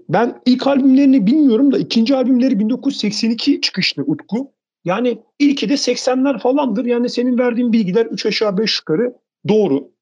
ben 0.10 0.42
ilk 0.46 0.68
albümlerini 0.68 1.28
bilmiyorum 1.28 1.72
da 1.72 1.78
ikinci 1.78 2.16
albümleri 2.16 2.60
1982 2.60 3.62
çıkışlı 3.62 4.04
Utku. 4.04 4.52
Yani 4.86 5.18
ilki 5.40 5.70
de 5.70 5.74
80'ler 5.74 6.40
falandır. 6.40 6.86
Yani 6.86 7.10
senin 7.10 7.38
verdiğin 7.38 7.74
bilgiler 7.74 8.06
3 8.06 8.26
aşağı 8.26 8.58
5 8.58 8.80
yukarı 8.80 9.16
doğru. 9.48 9.95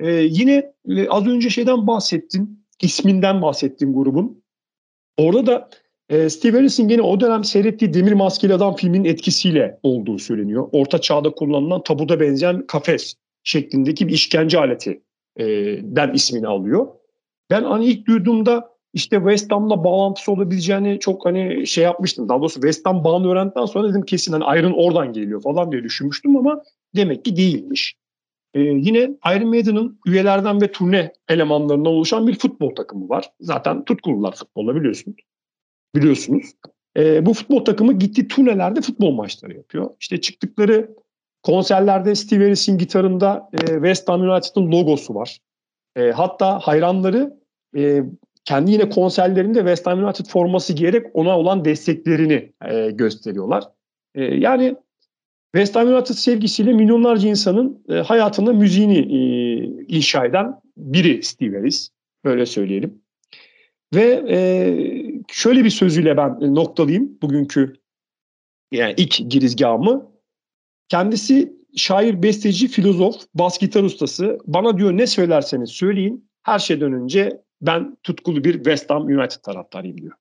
Ee, 0.00 0.10
yine 0.10 0.72
e, 0.88 1.08
az 1.08 1.26
önce 1.26 1.50
şeyden 1.50 1.86
bahsettin, 1.86 2.66
isminden 2.82 3.42
bahsettin 3.42 3.94
grubun. 3.94 4.42
Orada 5.16 5.46
da 5.46 5.70
e, 6.08 6.30
Steve 6.30 6.56
Harris'in 6.56 6.88
gene 6.88 7.02
o 7.02 7.20
dönem 7.20 7.44
seyrettiği 7.44 7.94
Demir 7.94 8.12
Maskeli 8.12 8.54
Adam 8.54 8.76
filminin 8.76 9.04
etkisiyle 9.04 9.78
olduğu 9.82 10.18
söyleniyor. 10.18 10.68
Orta 10.72 11.00
çağda 11.00 11.30
kullanılan 11.30 11.82
tabuda 11.82 12.20
benzeyen 12.20 12.66
kafes 12.66 13.14
şeklindeki 13.42 14.08
bir 14.08 14.12
işkence 14.12 14.58
aleti 14.58 15.02
e, 15.36 15.44
den 15.82 16.12
ismini 16.12 16.46
alıyor. 16.46 16.86
Ben 17.50 17.64
hani 17.64 17.86
ilk 17.86 18.06
duyduğumda 18.06 18.74
işte 18.92 19.16
West 19.16 19.52
Ham'la 19.52 19.84
bağlantısı 19.84 20.32
olabileceğini 20.32 20.98
çok 21.00 21.26
hani 21.26 21.66
şey 21.66 21.84
yapmıştım. 21.84 22.28
Daha 22.28 22.40
doğrusu 22.40 22.54
West 22.54 22.86
Ham 22.86 23.04
bağını 23.04 23.30
öğrendikten 23.30 23.66
sonra 23.66 23.88
dedim 23.88 24.02
kesin 24.02 24.32
hani 24.32 24.58
Iron 24.58 24.72
oradan 24.72 25.12
geliyor 25.12 25.42
falan 25.42 25.72
diye 25.72 25.82
düşünmüştüm 25.82 26.36
ama 26.36 26.62
demek 26.96 27.24
ki 27.24 27.36
değilmiş. 27.36 27.96
Ee, 28.54 28.60
yine 28.60 29.10
Iron 29.36 29.48
Maiden'ın 29.48 29.98
üyelerden 30.06 30.60
ve 30.60 30.72
turne 30.72 31.12
elemanlarından 31.28 31.92
oluşan 31.92 32.26
bir 32.26 32.38
futbol 32.38 32.74
takımı 32.74 33.08
var. 33.08 33.30
Zaten 33.40 33.84
tutkulular 33.84 34.34
futbolla 34.34 34.74
biliyorsunuz. 34.76 35.16
Biliyorsunuz. 35.94 36.44
Ee, 36.96 37.26
bu 37.26 37.34
futbol 37.34 37.64
takımı 37.64 37.92
gitti 37.92 38.28
turnelerde 38.28 38.80
futbol 38.80 39.10
maçları 39.10 39.56
yapıyor. 39.56 39.90
İşte 40.00 40.20
çıktıkları 40.20 40.90
konserlerde 41.42 42.14
Steve 42.14 42.44
Harris'in 42.44 42.78
gitarında 42.78 43.50
e, 43.52 43.58
West 43.66 44.08
Ham 44.08 44.20
United'ın 44.20 44.72
logosu 44.72 45.14
var. 45.14 45.38
E, 45.96 46.10
hatta 46.10 46.58
hayranları 46.58 47.40
e, 47.76 48.02
kendi 48.44 48.70
yine 48.70 48.88
konserlerinde 48.88 49.58
West 49.58 49.86
Ham 49.86 50.04
United 50.04 50.26
forması 50.26 50.72
giyerek 50.72 51.06
ona 51.14 51.38
olan 51.38 51.64
desteklerini 51.64 52.52
e, 52.70 52.90
gösteriyorlar. 52.90 53.64
E, 54.14 54.22
yani 54.22 54.76
West 55.54 55.76
Ham 55.76 55.88
United 55.88 56.14
sevgisiyle 56.14 56.72
milyonlarca 56.72 57.28
insanın 57.28 57.84
e, 57.88 57.94
hayatında 57.94 58.52
müziğini 58.52 58.98
e, 58.98 59.18
inşa 59.96 60.24
eden 60.24 60.60
biri 60.76 61.22
Steve 61.22 61.56
Harris. 61.56 61.90
Böyle 62.24 62.46
söyleyelim. 62.46 63.02
Ve 63.94 64.24
e, 64.28 64.38
şöyle 65.28 65.64
bir 65.64 65.70
sözüyle 65.70 66.16
ben 66.16 66.54
noktalayayım 66.54 67.18
bugünkü 67.22 67.72
yani 68.72 68.94
ilk 68.96 69.30
girizgahımı. 69.30 70.12
Kendisi 70.88 71.52
şair, 71.76 72.22
besteci, 72.22 72.68
filozof, 72.68 73.16
bas 73.34 73.58
gitar 73.58 73.82
ustası. 73.82 74.38
Bana 74.46 74.78
diyor 74.78 74.96
ne 74.96 75.06
söylerseniz 75.06 75.70
söyleyin. 75.70 76.30
Her 76.42 76.58
şeyden 76.58 76.92
önce 76.92 77.40
ben 77.62 77.96
tutkulu 78.02 78.44
bir 78.44 78.54
West 78.54 78.90
Ham 78.90 79.06
United 79.06 79.40
taraftarıyım 79.42 79.98
diyor. 80.00 80.12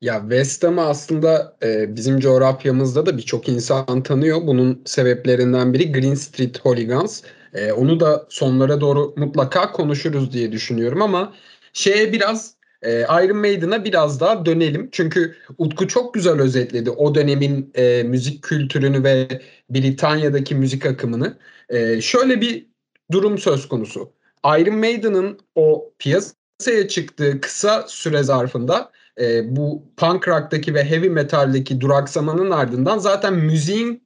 Ya 0.00 0.20
West 0.20 0.64
Ham'ı 0.64 0.82
aslında 0.82 1.56
e, 1.62 1.96
bizim 1.96 2.20
coğrafyamızda 2.20 3.06
da 3.06 3.16
birçok 3.16 3.48
insan 3.48 4.02
tanıyor. 4.02 4.46
Bunun 4.46 4.82
sebeplerinden 4.86 5.72
biri 5.72 5.92
Green 5.92 6.14
Street 6.14 6.60
Hooligans. 6.60 7.22
E, 7.54 7.72
onu 7.72 8.00
da 8.00 8.26
sonlara 8.28 8.80
doğru 8.80 9.14
mutlaka 9.16 9.72
konuşuruz 9.72 10.32
diye 10.32 10.52
düşünüyorum 10.52 11.02
ama 11.02 11.34
şeye 11.72 12.12
biraz 12.12 12.54
e, 12.82 13.00
Iron 13.00 13.36
Maiden'a 13.36 13.84
biraz 13.84 14.20
daha 14.20 14.46
dönelim. 14.46 14.88
Çünkü 14.92 15.36
Utku 15.58 15.88
çok 15.88 16.14
güzel 16.14 16.40
özetledi 16.40 16.90
o 16.90 17.14
dönemin 17.14 17.72
e, 17.74 18.02
müzik 18.02 18.42
kültürünü 18.42 19.04
ve 19.04 19.28
Britanya'daki 19.70 20.54
müzik 20.54 20.86
akımını. 20.86 21.38
E, 21.68 22.00
şöyle 22.00 22.40
bir 22.40 22.66
durum 23.12 23.38
söz 23.38 23.68
konusu. 23.68 24.12
Iron 24.44 24.78
Maiden'ın 24.78 25.38
o 25.54 25.92
piyasaya 25.98 26.88
çıktığı 26.88 27.40
kısa 27.40 27.84
süre 27.88 28.22
zarfında 28.22 28.92
e, 29.20 29.56
bu 29.56 29.82
punk 29.96 30.28
rock'taki 30.28 30.74
ve 30.74 30.84
heavy 30.84 31.08
metal'deki 31.08 31.80
duraksamanın 31.80 32.50
ardından 32.50 32.98
zaten 32.98 33.34
müziğin 33.34 34.02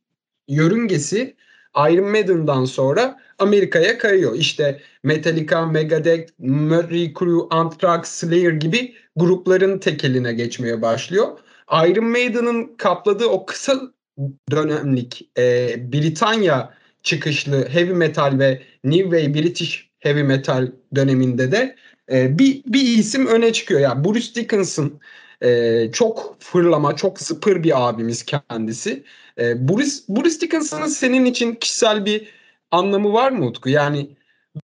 yörüngesi 0.49 1.37
Iron 1.77 2.11
Maiden'dan 2.11 2.65
sonra 2.65 3.21
Amerika'ya 3.39 3.99
kayıyor. 3.99 4.35
İşte 4.35 4.81
Metallica, 5.03 5.67
Megadeth, 5.67 6.33
Mötley 6.39 7.15
Crüe, 7.19 7.41
Anthrax, 7.51 8.09
Slayer 8.09 8.53
gibi 8.53 8.95
grupların 9.17 9.79
tekeline 9.79 10.33
geçmeye 10.33 10.83
başlıyor. 10.83 11.39
Iron 11.73 12.05
Maiden'ın 12.05 12.77
kapladığı 12.77 13.27
o 13.27 13.47
kısa 13.47 13.81
dönemlik 14.51 15.31
e, 15.39 15.75
Britanya 15.93 16.75
çıkışlı 17.03 17.69
heavy 17.69 17.93
metal 17.93 18.39
ve 18.39 18.63
New 18.85 19.03
Wave 19.03 19.35
British 19.35 19.91
heavy 19.99 20.23
metal 20.23 20.69
döneminde 20.95 21.53
de 21.53 21.77
e, 22.13 22.39
bir, 22.39 22.63
bir 22.67 22.83
isim 22.83 23.27
öne 23.27 23.53
çıkıyor. 23.53 23.81
Yani 23.81 24.05
Bruce 24.05 24.35
Dickinson 24.35 25.01
e, 25.43 25.91
çok 25.93 26.37
fırlama, 26.41 26.97
çok 26.97 27.21
zıpır 27.21 27.63
bir 27.63 27.89
abimiz 27.89 28.23
kendisi. 28.23 29.05
E, 29.39 29.69
Bruce, 29.69 29.97
Bruce 30.09 30.41
Dickinson'ın 30.41 30.87
senin 30.87 31.25
için 31.25 31.55
kişisel 31.55 32.05
bir 32.05 32.29
anlamı 32.71 33.13
var 33.13 33.31
mı 33.31 33.47
Utku? 33.47 33.69
Yani 33.69 34.11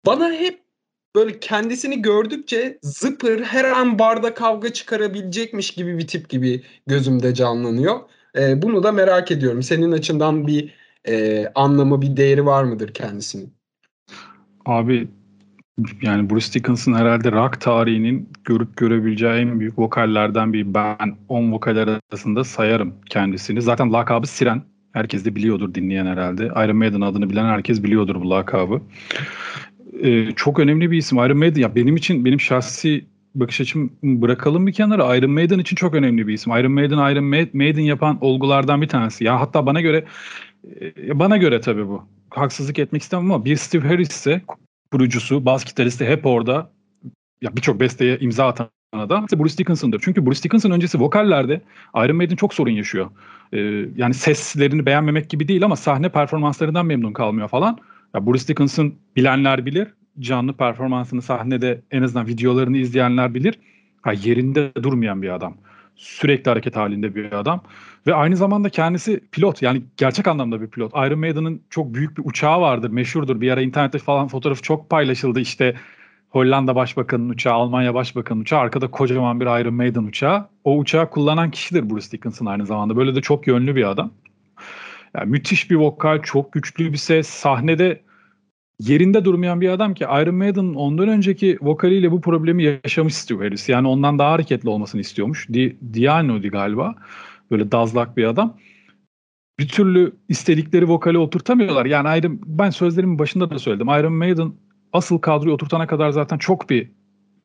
bana 0.06 0.32
hep 0.32 0.60
böyle 1.14 1.40
kendisini 1.40 2.02
gördükçe 2.02 2.78
zıpır 2.82 3.40
her 3.42 3.64
an 3.64 3.98
barda 3.98 4.34
kavga 4.34 4.72
çıkarabilecekmiş 4.72 5.70
gibi 5.70 5.98
bir 5.98 6.06
tip 6.06 6.28
gibi 6.28 6.62
gözümde 6.86 7.34
canlanıyor. 7.34 8.00
E, 8.36 8.62
bunu 8.62 8.82
da 8.82 8.92
merak 8.92 9.30
ediyorum. 9.30 9.62
Senin 9.62 9.92
açından 9.92 10.46
bir 10.46 10.74
e, 11.08 11.46
anlamı, 11.54 12.02
bir 12.02 12.16
değeri 12.16 12.46
var 12.46 12.64
mıdır 12.64 12.94
kendisinin? 12.94 13.54
Abi 14.66 15.08
yani 16.02 16.30
Bruce 16.30 16.52
Dickinson 16.52 16.92
herhalde 16.94 17.32
rock 17.32 17.60
tarihinin 17.60 18.28
görüp 18.44 18.76
görebileceği 18.76 19.32
en 19.32 19.60
büyük 19.60 19.78
vokallerden 19.78 20.52
bir 20.52 20.74
ben 20.74 21.16
10 21.28 21.52
vokal 21.52 21.76
arasında 21.76 22.44
sayarım 22.44 22.94
kendisini. 23.10 23.62
Zaten 23.62 23.92
lakabı 23.92 24.26
Siren. 24.26 24.62
Herkes 24.92 25.24
de 25.24 25.34
biliyordur 25.34 25.74
dinleyen 25.74 26.06
herhalde. 26.06 26.46
Iron 26.46 26.76
Maiden 26.76 27.00
adını 27.00 27.30
bilen 27.30 27.44
herkes 27.44 27.82
biliyordur 27.82 28.16
bu 28.20 28.30
lakabı. 28.30 28.82
Ee, 30.02 30.32
çok 30.36 30.58
önemli 30.58 30.90
bir 30.90 30.98
isim. 30.98 31.18
Iron 31.18 31.38
Maiden 31.38 31.60
ya 31.60 31.74
benim 31.74 31.96
için 31.96 32.24
benim 32.24 32.40
şahsi 32.40 33.04
bakış 33.34 33.60
açım 33.60 33.92
bırakalım 34.02 34.66
bir 34.66 34.72
kenara. 34.72 35.16
Iron 35.16 35.30
Maiden 35.30 35.58
için 35.58 35.76
çok 35.76 35.94
önemli 35.94 36.26
bir 36.26 36.34
isim. 36.34 36.52
Iron 36.52 36.72
Maiden 36.72 37.12
Iron 37.12 37.24
Maiden 37.54 37.82
yapan 37.82 38.18
olgulardan 38.20 38.82
bir 38.82 38.88
tanesi. 38.88 39.24
Ya 39.24 39.40
hatta 39.40 39.66
bana 39.66 39.80
göre 39.80 40.04
e, 40.80 41.18
bana 41.18 41.36
göre 41.36 41.60
tabii 41.60 41.88
bu. 41.88 42.04
Haksızlık 42.30 42.78
etmek 42.78 43.02
istemem 43.02 43.32
ama 43.32 43.44
bir 43.44 43.56
Steve 43.56 43.88
Harris 43.88 44.10
ise 44.10 44.42
kurucusu, 44.92 45.44
bas 45.44 45.64
gitaristi 45.64 46.06
hep 46.06 46.26
orada. 46.26 46.70
Ya 47.42 47.56
birçok 47.56 47.80
besteye 47.80 48.18
imza 48.18 48.46
atan 48.46 48.68
adam 48.92 49.24
ise 49.24 49.38
Bruce 49.38 49.58
Dickinson'dır. 49.58 50.00
Çünkü 50.04 50.26
Bruce 50.26 50.42
Dickinson 50.42 50.70
öncesi 50.70 51.00
vokallerde 51.00 51.60
Iron 51.96 52.16
Maiden 52.16 52.36
çok 52.36 52.54
sorun 52.54 52.70
yaşıyor. 52.70 53.10
Ee, 53.52 53.58
yani 53.96 54.14
seslerini 54.14 54.86
beğenmemek 54.86 55.30
gibi 55.30 55.48
değil 55.48 55.64
ama 55.64 55.76
sahne 55.76 56.08
performanslarından 56.08 56.86
memnun 56.86 57.12
kalmıyor 57.12 57.48
falan. 57.48 57.78
Ya 58.14 58.26
Bruce 58.26 58.48
Dickinson 58.48 58.94
bilenler 59.16 59.66
bilir. 59.66 59.88
Canlı 60.20 60.52
performansını 60.52 61.22
sahnede 61.22 61.80
en 61.90 62.02
azından 62.02 62.26
videolarını 62.26 62.76
izleyenler 62.76 63.34
bilir. 63.34 63.58
Ha, 64.02 64.12
yerinde 64.12 64.72
durmayan 64.82 65.22
bir 65.22 65.34
adam. 65.34 65.56
Sürekli 66.00 66.48
hareket 66.48 66.76
halinde 66.76 67.14
bir 67.14 67.32
adam. 67.32 67.62
Ve 68.06 68.14
aynı 68.14 68.36
zamanda 68.36 68.68
kendisi 68.68 69.20
pilot 69.32 69.62
yani 69.62 69.82
gerçek 69.96 70.28
anlamda 70.28 70.60
bir 70.60 70.66
pilot. 70.66 70.92
Iron 70.92 71.18
Maiden'ın 71.18 71.62
çok 71.70 71.94
büyük 71.94 72.18
bir 72.18 72.22
uçağı 72.26 72.60
vardır, 72.60 72.90
meşhurdur. 72.90 73.40
Bir 73.40 73.50
ara 73.50 73.60
internette 73.60 73.98
falan 73.98 74.28
fotoğrafı 74.28 74.62
çok 74.62 74.90
paylaşıldı. 74.90 75.40
İşte 75.40 75.74
Hollanda 76.28 76.76
Başbakanı'nın 76.76 77.28
uçağı, 77.28 77.54
Almanya 77.54 77.94
Başbakanı'nın 77.94 78.42
uçağı, 78.42 78.60
arkada 78.60 78.90
kocaman 78.90 79.40
bir 79.40 79.60
Iron 79.60 79.74
Maiden 79.74 80.02
uçağı. 80.02 80.48
O 80.64 80.78
uçağı 80.78 81.10
kullanan 81.10 81.50
kişidir 81.50 81.90
Bruce 81.90 82.10
Dickinson 82.10 82.46
aynı 82.46 82.66
zamanda. 82.66 82.96
Böyle 82.96 83.14
de 83.14 83.20
çok 83.20 83.46
yönlü 83.46 83.76
bir 83.76 83.90
adam. 83.90 84.10
Yani 85.14 85.30
müthiş 85.30 85.70
bir 85.70 85.76
vokal, 85.76 86.22
çok 86.22 86.52
güçlü 86.52 86.92
bir 86.92 86.98
ses. 86.98 87.28
Sahnede 87.28 88.00
yerinde 88.80 89.24
durmayan 89.24 89.60
bir 89.60 89.68
adam 89.68 89.94
ki 89.94 90.04
Iron 90.04 90.34
Maiden'ın 90.34 90.74
ondan 90.74 91.08
önceki 91.08 91.58
vokaliyle 91.60 92.10
bu 92.10 92.20
problemi 92.20 92.78
yaşamış 92.84 93.14
Steve 93.14 93.44
Harris. 93.44 93.68
Yani 93.68 93.88
ondan 93.88 94.18
daha 94.18 94.32
hareketli 94.32 94.68
olmasını 94.68 95.00
istiyormuş. 95.00 95.48
Di 95.48 95.76
Diano'di 95.94 96.48
galiba. 96.48 96.94
Böyle 97.50 97.72
dazlak 97.72 98.16
bir 98.16 98.24
adam. 98.24 98.56
Bir 99.58 99.68
türlü 99.68 100.12
istedikleri 100.28 100.88
vokali 100.88 101.18
oturtamıyorlar. 101.18 101.86
Yani 101.86 102.18
Iron, 102.18 102.40
ben 102.46 102.70
sözlerimin 102.70 103.18
başında 103.18 103.50
da 103.50 103.58
söyledim. 103.58 103.88
Iron 103.88 104.12
Maiden 104.12 104.52
asıl 104.92 105.18
kadroyu 105.18 105.54
oturtana 105.54 105.86
kadar 105.86 106.10
zaten 106.10 106.38
çok 106.38 106.70
bir 106.70 106.90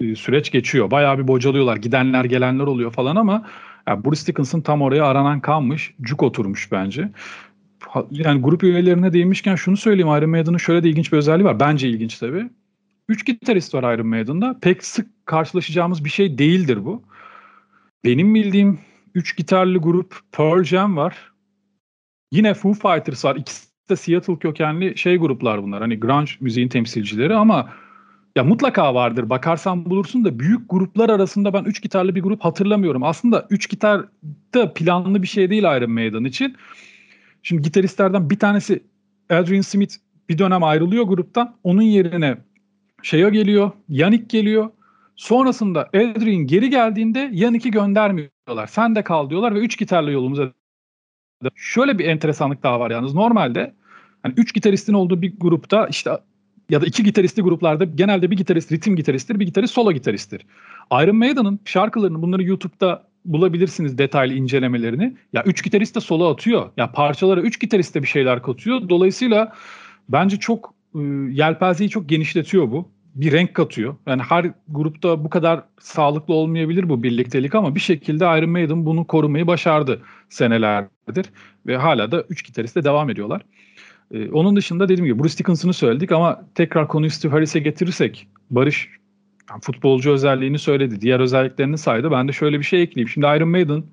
e, 0.01 0.15
süreç 0.15 0.51
geçiyor. 0.51 0.91
Bayağı 0.91 1.17
bir 1.17 1.27
bocalıyorlar. 1.27 1.77
Gidenler 1.77 2.25
gelenler 2.25 2.63
oluyor 2.63 2.91
falan 2.91 3.15
ama 3.15 3.45
yani 3.87 4.05
Bruce 4.05 4.27
Dickinson 4.27 4.61
tam 4.61 4.81
oraya 4.81 5.05
aranan 5.05 5.39
kalmış. 5.39 5.93
Cuk 6.01 6.23
oturmuş 6.23 6.71
bence. 6.71 7.11
Yani 8.11 8.41
grup 8.41 8.63
üyelerine 8.63 9.13
değinmişken 9.13 9.55
şunu 9.55 9.77
söyleyeyim. 9.77 10.07
Iron 10.07 10.29
Maiden'ın 10.29 10.57
şöyle 10.57 10.83
de 10.83 10.89
ilginç 10.89 11.11
bir 11.11 11.17
özelliği 11.17 11.45
var. 11.45 11.59
Bence 11.59 11.89
ilginç 11.89 12.17
tabii. 12.17 12.49
Üç 13.09 13.25
gitarist 13.25 13.73
var 13.73 13.95
Iron 13.95 14.07
Maiden'da. 14.07 14.59
Pek 14.61 14.85
sık 14.85 15.25
karşılaşacağımız 15.25 16.05
bir 16.05 16.09
şey 16.09 16.37
değildir 16.37 16.85
bu. 16.85 17.03
Benim 18.03 18.35
bildiğim 18.35 18.79
üç 19.15 19.37
gitarlı 19.37 19.77
grup 19.77 20.15
Pearl 20.31 20.63
Jam 20.63 20.97
var. 20.97 21.31
Yine 22.31 22.53
Foo 22.53 22.73
Fighters 22.73 23.25
var. 23.25 23.35
İkisi 23.35 23.67
de 23.89 23.95
Seattle 23.95 24.39
kökenli 24.39 24.97
şey 24.97 25.17
gruplar 25.17 25.63
bunlar. 25.63 25.81
Hani 25.81 25.99
grunge 25.99 26.31
müziğin 26.39 26.67
temsilcileri 26.67 27.35
ama 27.35 27.69
ya 28.35 28.43
mutlaka 28.43 28.95
vardır. 28.95 29.29
Bakarsan 29.29 29.85
bulursun 29.85 30.25
da 30.25 30.39
büyük 30.39 30.69
gruplar 30.69 31.09
arasında 31.09 31.53
ben 31.53 31.63
üç 31.63 31.81
gitarlı 31.81 32.15
bir 32.15 32.21
grup 32.21 32.41
hatırlamıyorum. 32.41 33.03
Aslında 33.03 33.47
üç 33.49 33.69
gitar 33.69 34.05
da 34.53 34.73
planlı 34.73 35.21
bir 35.21 35.27
şey 35.27 35.49
değil 35.49 35.63
Iron 35.63 35.91
Maiden 35.91 36.23
için. 36.23 36.55
Şimdi 37.45 37.61
gitaristlerden 37.61 38.29
bir 38.29 38.39
tanesi 38.39 38.83
Adrian 39.29 39.61
Smith 39.61 39.95
bir 40.29 40.37
dönem 40.37 40.63
ayrılıyor 40.63 41.03
gruptan. 41.03 41.55
Onun 41.63 41.81
yerine 41.81 42.37
Şeyo 43.03 43.31
geliyor, 43.31 43.71
Yannick 43.89 44.37
geliyor. 44.37 44.69
Sonrasında 45.15 45.87
Adrian 45.87 46.47
geri 46.47 46.69
geldiğinde 46.69 47.29
Yannick'i 47.33 47.71
göndermiyorlar. 47.71 48.67
Sen 48.67 48.95
de 48.95 49.03
kal 49.03 49.29
diyorlar 49.29 49.55
ve 49.55 49.59
üç 49.59 49.77
gitarlı 49.77 50.11
yolumuza 50.11 50.53
Şöyle 51.55 51.99
bir 51.99 52.05
enteresanlık 52.05 52.63
daha 52.63 52.79
var 52.79 52.91
yalnız. 52.91 53.13
Normalde 53.13 53.73
hani 54.23 54.33
üç 54.37 54.53
gitaristin 54.53 54.93
olduğu 54.93 55.21
bir 55.21 55.33
grupta 55.39 55.87
işte 55.87 56.11
ya 56.69 56.81
da 56.81 56.85
iki 56.85 57.03
gitaristli 57.03 57.41
gruplarda 57.41 57.83
genelde 57.83 58.31
bir 58.31 58.37
gitarist 58.37 58.71
ritim 58.71 58.95
gitaristtir, 58.95 59.39
bir 59.39 59.45
gitarist 59.45 59.73
solo 59.73 59.91
gitaristtir. 59.91 60.45
Iron 60.91 61.15
Maiden'ın 61.15 61.59
şarkılarını 61.65 62.21
bunları 62.21 62.43
YouTube'da 62.43 63.07
bulabilirsiniz 63.25 63.97
detaylı 63.97 64.33
incelemelerini. 64.33 65.17
Ya 65.33 65.43
üç 65.43 65.63
gitarist 65.63 65.95
de 65.95 65.99
solo 65.99 66.29
atıyor. 66.29 66.69
Ya 66.77 66.91
parçalara 66.91 67.41
üç 67.41 67.59
gitarist 67.59 67.95
de 67.95 68.01
bir 68.01 68.07
şeyler 68.07 68.41
katıyor. 68.41 68.89
Dolayısıyla 68.89 69.53
bence 70.09 70.37
çok 70.37 70.73
e, 70.95 70.99
yelpazeyi 71.31 71.89
çok 71.89 72.09
genişletiyor 72.09 72.71
bu. 72.71 72.89
Bir 73.15 73.31
renk 73.31 73.53
katıyor. 73.53 73.95
Yani 74.07 74.21
her 74.21 74.51
grupta 74.67 75.23
bu 75.23 75.29
kadar 75.29 75.63
sağlıklı 75.79 76.33
olmayabilir 76.33 76.89
bu 76.89 77.03
birliktelik 77.03 77.55
ama 77.55 77.75
bir 77.75 77.79
şekilde 77.79 78.25
Iron 78.25 78.49
Maiden 78.49 78.85
bunu 78.85 79.07
korumayı 79.07 79.47
başardı 79.47 80.01
senelerdir. 80.29 81.25
Ve 81.67 81.77
hala 81.77 82.11
da 82.11 82.21
üç 82.21 82.45
gitariste 82.45 82.83
devam 82.83 83.09
ediyorlar. 83.09 83.41
Ee, 84.11 84.29
onun 84.29 84.55
dışında 84.55 84.89
dediğim 84.89 85.05
gibi 85.05 85.23
Bruce 85.23 85.37
Dickinson'ı 85.37 85.73
söyledik 85.73 86.11
ama 86.11 86.45
tekrar 86.55 86.87
konuyu 86.87 87.11
Steve 87.11 87.31
Harris'e 87.31 87.59
getirirsek 87.59 88.27
Barış 88.49 88.89
yani 89.49 89.61
futbolcu 89.61 90.11
özelliğini 90.11 90.59
söyledi. 90.59 91.01
Diğer 91.01 91.19
özelliklerini 91.19 91.77
saydı. 91.77 92.11
Ben 92.11 92.27
de 92.27 92.31
şöyle 92.31 92.59
bir 92.59 92.63
şey 92.63 92.81
ekleyeyim. 92.81 93.09
Şimdi 93.09 93.27
Iron 93.27 93.49
Maiden 93.49 93.83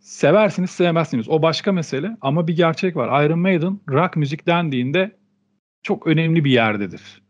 seversiniz 0.00 0.70
sevmezsiniz. 0.70 1.28
O 1.28 1.42
başka 1.42 1.72
mesele 1.72 2.16
ama 2.20 2.48
bir 2.48 2.56
gerçek 2.56 2.96
var. 2.96 3.24
Iron 3.24 3.38
Maiden 3.38 3.80
rock 3.88 4.16
müzik 4.16 4.46
dendiğinde 4.46 5.16
çok 5.82 6.06
önemli 6.06 6.44
bir 6.44 6.50
yerdedir. 6.50 7.22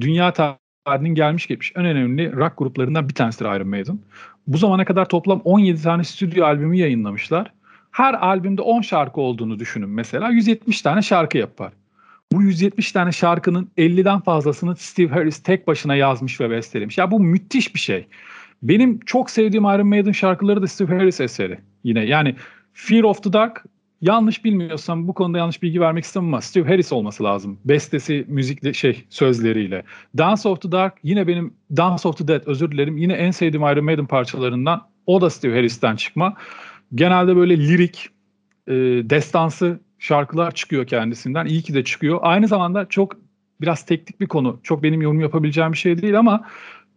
Dünya 0.00 0.32
tarihinin 0.32 1.14
gelmiş 1.14 1.46
geçmiş 1.46 1.72
en 1.76 1.84
önemli 1.84 2.32
rock 2.32 2.58
gruplarından 2.58 3.08
bir 3.08 3.14
tanesidir 3.14 3.56
Iron 3.56 3.68
Maiden. 3.68 3.98
Bu 4.46 4.58
zamana 4.58 4.84
kadar 4.84 5.08
toplam 5.08 5.40
17 5.44 5.82
tane 5.82 6.04
stüdyo 6.04 6.44
albümü 6.44 6.76
yayınlamışlar. 6.76 7.52
Her 7.90 8.14
albümde 8.14 8.62
10 8.62 8.80
şarkı 8.80 9.20
olduğunu 9.20 9.58
düşünün 9.58 9.88
mesela. 9.88 10.30
170 10.30 10.82
tane 10.82 11.02
şarkı 11.02 11.38
yapar. 11.38 11.72
Bu 12.32 12.42
170 12.42 12.92
tane 12.92 13.12
şarkının 13.12 13.70
50'den 13.78 14.20
fazlasını 14.20 14.76
Steve 14.76 15.08
Harris 15.08 15.42
tek 15.42 15.66
başına 15.66 15.94
yazmış 15.94 16.40
ve 16.40 16.50
bestelemiş. 16.50 16.98
Ya 16.98 17.10
bu 17.10 17.20
müthiş 17.20 17.74
bir 17.74 17.80
şey. 17.80 18.06
Benim 18.62 19.00
çok 19.00 19.30
sevdiğim 19.30 19.64
Iron 19.64 19.86
Maiden 19.86 20.12
şarkıları 20.12 20.62
da 20.62 20.66
Steve 20.66 20.96
Harris 20.96 21.20
eseri. 21.20 21.58
Yine 21.84 22.04
yani 22.04 22.34
Fear 22.72 23.02
of 23.02 23.22
the 23.22 23.32
Dark 23.32 23.64
yanlış 24.00 24.44
bilmiyorsam 24.44 25.08
bu 25.08 25.14
konuda 25.14 25.38
yanlış 25.38 25.62
bilgi 25.62 25.80
vermek 25.80 26.04
istemem 26.04 26.28
ama 26.28 26.40
Steve 26.40 26.68
Harris 26.68 26.92
olması 26.92 27.24
lazım. 27.24 27.58
Bestesi, 27.64 28.24
müzik 28.28 28.74
şey 28.74 29.04
sözleriyle. 29.10 29.82
Dance 30.18 30.48
of 30.48 30.62
the 30.62 30.72
Dark 30.72 30.94
yine 31.02 31.26
benim 31.26 31.54
Dance 31.76 32.08
of 32.08 32.18
the 32.18 32.28
Dead 32.28 32.42
özür 32.46 32.70
dilerim. 32.70 32.96
Yine 32.96 33.12
en 33.12 33.30
sevdiğim 33.30 33.66
Iron 33.66 33.84
Maiden 33.84 34.06
parçalarından. 34.06 34.88
O 35.06 35.20
da 35.20 35.30
Steve 35.30 35.56
Harris'ten 35.56 35.96
çıkma. 35.96 36.34
Genelde 36.94 37.36
böyle 37.36 37.58
lirik, 37.58 38.08
e, 38.66 38.72
destansı 39.10 39.80
şarkılar 39.98 40.54
çıkıyor 40.54 40.86
kendisinden. 40.86 41.46
İyi 41.46 41.62
ki 41.62 41.74
de 41.74 41.84
çıkıyor. 41.84 42.18
Aynı 42.22 42.48
zamanda 42.48 42.86
çok 42.88 43.16
biraz 43.60 43.86
teknik 43.86 44.20
bir 44.20 44.26
konu. 44.26 44.60
Çok 44.62 44.82
benim 44.82 45.02
yorum 45.02 45.20
yapabileceğim 45.20 45.72
bir 45.72 45.78
şey 45.78 46.02
değil 46.02 46.18
ama 46.18 46.44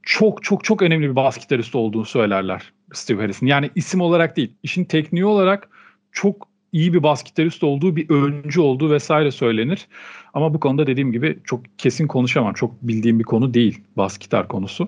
çok 0.04 0.44
çok 0.44 0.64
çok 0.64 0.82
önemli 0.82 1.10
bir 1.10 1.16
bas 1.16 1.40
gitarist 1.40 1.76
olduğunu 1.76 2.06
söylerler 2.06 2.74
Steve 2.94 3.22
Harris'in. 3.22 3.46
Yani 3.46 3.70
isim 3.76 4.02
olarak 4.02 4.38
değil, 4.38 4.54
işin 4.64 4.86
tekniği 4.86 5.26
olarak 5.26 5.70
çok 6.12 6.48
iyi 6.72 6.94
bir 6.94 7.04
bas 7.04 7.24
gitarist 7.24 7.64
olduğu, 7.64 7.96
bir 7.96 8.10
öncü 8.10 8.62
olduğu 8.62 8.92
vesaire 8.92 9.32
söylenir. 9.32 9.88
Ama 10.34 10.54
bu 10.54 10.60
konuda 10.60 10.88
dediğim 10.88 11.12
gibi 11.12 11.40
çok 11.44 11.62
kesin 11.78 12.08
konuşamam. 12.08 12.54
Çok 12.54 12.82
bildiğim 12.82 13.20
bir 13.20 13.24
konu 13.24 13.54
değil 13.54 13.84
bas 13.98 14.18
gitar 14.18 14.48
konusu. 14.48 14.88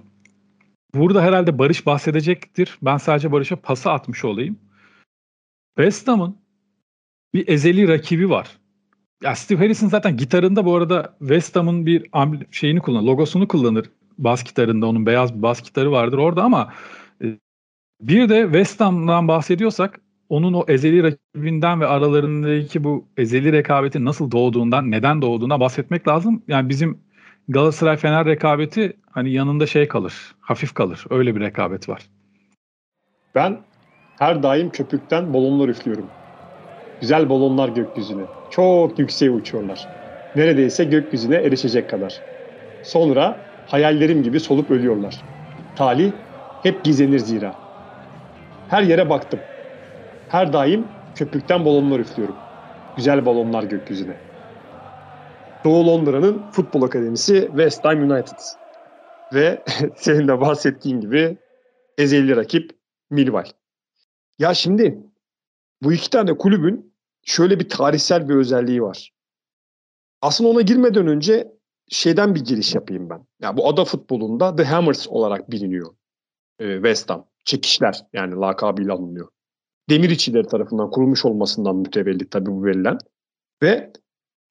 Burada 0.95 1.21
herhalde 1.21 1.59
Barış 1.59 1.85
bahsedecektir. 1.85 2.77
Ben 2.81 2.97
sadece 2.97 3.31
Barış'a 3.31 3.55
pası 3.55 3.91
atmış 3.91 4.25
olayım. 4.25 4.59
West 5.75 6.07
Ham'ın 6.07 6.42
bir 7.33 7.47
ezeli 7.47 7.87
rakibi 7.87 8.29
var. 8.29 8.57
Ya 9.23 9.35
Steve 9.35 9.59
Harris'in 9.59 9.87
zaten 9.87 10.17
gitarında 10.17 10.65
bu 10.65 10.75
arada 10.75 11.15
West 11.19 11.55
Ham'ın 11.55 11.85
bir 11.85 12.09
şeyini 12.51 12.79
kullanır, 12.79 13.07
logosunu 13.07 13.47
kullanır. 13.47 13.89
Bas 14.17 14.43
gitarında 14.43 14.87
onun 14.87 15.05
beyaz 15.05 15.37
bir 15.37 15.41
bas 15.41 15.61
gitarı 15.61 15.91
vardır 15.91 16.17
orada 16.17 16.43
ama 16.43 16.73
e, 17.23 17.25
bir 18.01 18.29
de 18.29 18.43
West 18.43 18.79
Ham'dan 18.79 19.27
bahsediyorsak 19.27 20.01
onun 20.29 20.53
o 20.53 20.65
ezeli 20.67 21.03
rakibinden 21.03 21.81
ve 21.81 21.87
aralarındaki 21.87 22.83
bu 22.83 23.07
ezeli 23.17 23.51
rekabetin 23.51 24.05
nasıl 24.05 24.31
doğduğundan, 24.31 24.91
neden 24.91 25.21
doğduğuna 25.21 25.59
bahsetmek 25.59 26.07
lazım. 26.07 26.43
Yani 26.47 26.69
bizim 26.69 26.99
Galatasaray 27.47 27.97
Fener 27.97 28.25
rekabeti 28.25 28.97
hani 29.11 29.31
yanında 29.31 29.67
şey 29.67 29.87
kalır, 29.87 30.35
hafif 30.39 30.73
kalır. 30.73 31.05
Öyle 31.09 31.35
bir 31.35 31.41
rekabet 31.41 31.89
var. 31.89 32.01
Ben 33.35 33.59
her 34.19 34.43
daim 34.43 34.69
köpükten 34.69 35.33
balonlar 35.33 35.69
üflüyorum. 35.69 36.05
Güzel 37.03 37.29
balonlar 37.29 37.69
gökyüzüne. 37.69 38.21
Çok 38.49 38.99
yükseğe 38.99 39.31
uçuyorlar. 39.31 39.87
Neredeyse 40.35 40.83
gökyüzüne 40.83 41.35
erişecek 41.35 41.89
kadar. 41.89 42.21
Sonra 42.83 43.37
hayallerim 43.65 44.23
gibi 44.23 44.39
solup 44.39 44.71
ölüyorlar. 44.71 45.23
Talih 45.75 46.11
hep 46.61 46.83
gizlenir 46.83 47.19
zira. 47.19 47.55
Her 48.69 48.83
yere 48.83 49.09
baktım. 49.09 49.39
Her 50.27 50.53
daim 50.53 50.87
köpükten 51.15 51.65
balonlar 51.65 51.99
üflüyorum. 51.99 52.35
Güzel 52.97 53.25
balonlar 53.25 53.63
gökyüzüne. 53.63 54.15
Doğu 55.65 55.87
Londra'nın 55.87 56.51
futbol 56.51 56.81
akademisi 56.81 57.47
West 57.47 57.85
Ham 57.85 58.11
United. 58.11 58.39
Ve 59.33 59.63
senin 59.95 60.27
de 60.27 60.41
bahsettiğin 60.41 61.01
gibi 61.01 61.37
ezeli 61.97 62.35
rakip 62.35 62.71
Millwall. 63.09 63.47
Ya 64.39 64.53
şimdi 64.53 64.97
bu 65.81 65.93
iki 65.93 66.09
tane 66.09 66.37
kulübün 66.37 66.92
şöyle 67.25 67.59
bir 67.59 67.69
tarihsel 67.69 68.29
bir 68.29 68.35
özelliği 68.35 68.81
var. 68.81 69.11
Aslında 70.21 70.49
ona 70.49 70.61
girmeden 70.61 71.07
önce 71.07 71.53
şeyden 71.89 72.35
bir 72.35 72.45
giriş 72.45 72.75
yapayım 72.75 73.09
ben. 73.09 73.27
Ya 73.41 73.57
bu 73.57 73.67
ada 73.67 73.85
futbolunda 73.85 74.55
The 74.55 74.63
Hammers 74.63 75.07
olarak 75.07 75.51
biliniyor. 75.51 75.95
Ee, 76.59 76.75
West 76.75 77.09
Ham. 77.09 77.27
Çekişler 77.45 78.05
yani 78.13 78.35
lakabıyla 78.35 78.93
alınıyor. 78.93 79.27
Demir 79.89 80.09
içileri 80.09 80.47
tarafından 80.47 80.91
kurulmuş 80.91 81.25
olmasından 81.25 81.75
mütevellit 81.75 82.31
tabii 82.31 82.51
bu 82.51 82.65
verilen. 82.65 82.97
Ve 83.63 83.93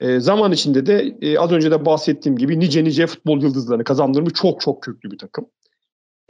e, 0.00 0.20
zaman 0.20 0.52
içinde 0.52 0.86
de 0.86 1.16
e, 1.20 1.38
az 1.38 1.52
önce 1.52 1.70
de 1.70 1.84
bahsettiğim 1.84 2.38
gibi 2.38 2.60
nice 2.60 2.84
nice 2.84 3.06
futbol 3.06 3.42
yıldızlarını 3.42 3.84
kazandırmış 3.84 4.32
çok 4.32 4.60
çok 4.60 4.82
köklü 4.82 5.10
bir 5.10 5.18
takım. 5.18 5.46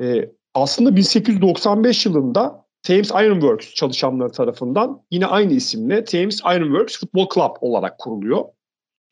E, 0.03 0.33
aslında 0.55 0.97
1895 0.97 2.07
yılında 2.07 2.62
Thames 2.83 3.11
Ironworks 3.11 3.75
çalışanları 3.75 4.33
tarafından 4.33 5.03
yine 5.11 5.27
aynı 5.27 5.53
isimle 5.53 6.05
Thames 6.05 6.41
Ironworks 6.41 7.01
Football 7.01 7.29
Club 7.35 7.57
olarak 7.61 7.99
kuruluyor. 7.99 8.45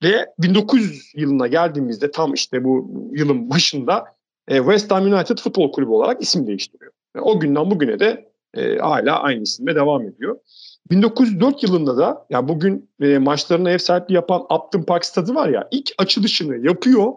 Ve 0.03 0.27
1900 0.39 1.13
yılına 1.17 1.47
geldiğimizde 1.47 2.11
tam 2.11 2.35
işte 2.35 2.65
bu 2.65 2.91
yılın 3.13 3.51
başında 3.51 4.05
e, 4.49 4.57
West 4.57 4.91
Ham 4.91 5.13
United 5.13 5.39
Futbol 5.39 5.73
Kulübü 5.73 5.91
olarak 5.91 6.23
isim 6.23 6.47
değiştiriyor. 6.47 6.93
Ve 7.17 7.21
o 7.21 7.41
günden 7.41 7.71
bugüne 7.71 8.01
de 8.01 8.31
e, 8.55 8.79
hala 8.79 9.21
aynı 9.21 9.43
isimle 9.43 9.75
devam 9.75 10.09
ediyor. 10.09 10.39
1904 10.91 11.63
yılında 11.63 11.97
da 11.97 12.27
ya 12.31 12.49
bugün 12.49 12.91
e, 13.01 13.19
maçlarına 13.19 13.71
ev 13.71 13.79
sahipliği 13.79 14.15
yapan 14.15 14.41
Upton 14.41 14.83
Park 14.83 15.05
Stadı 15.05 15.35
var 15.35 15.49
ya 15.49 15.69
ilk 15.71 15.91
açılışını 15.99 16.67
yapıyor 16.67 17.13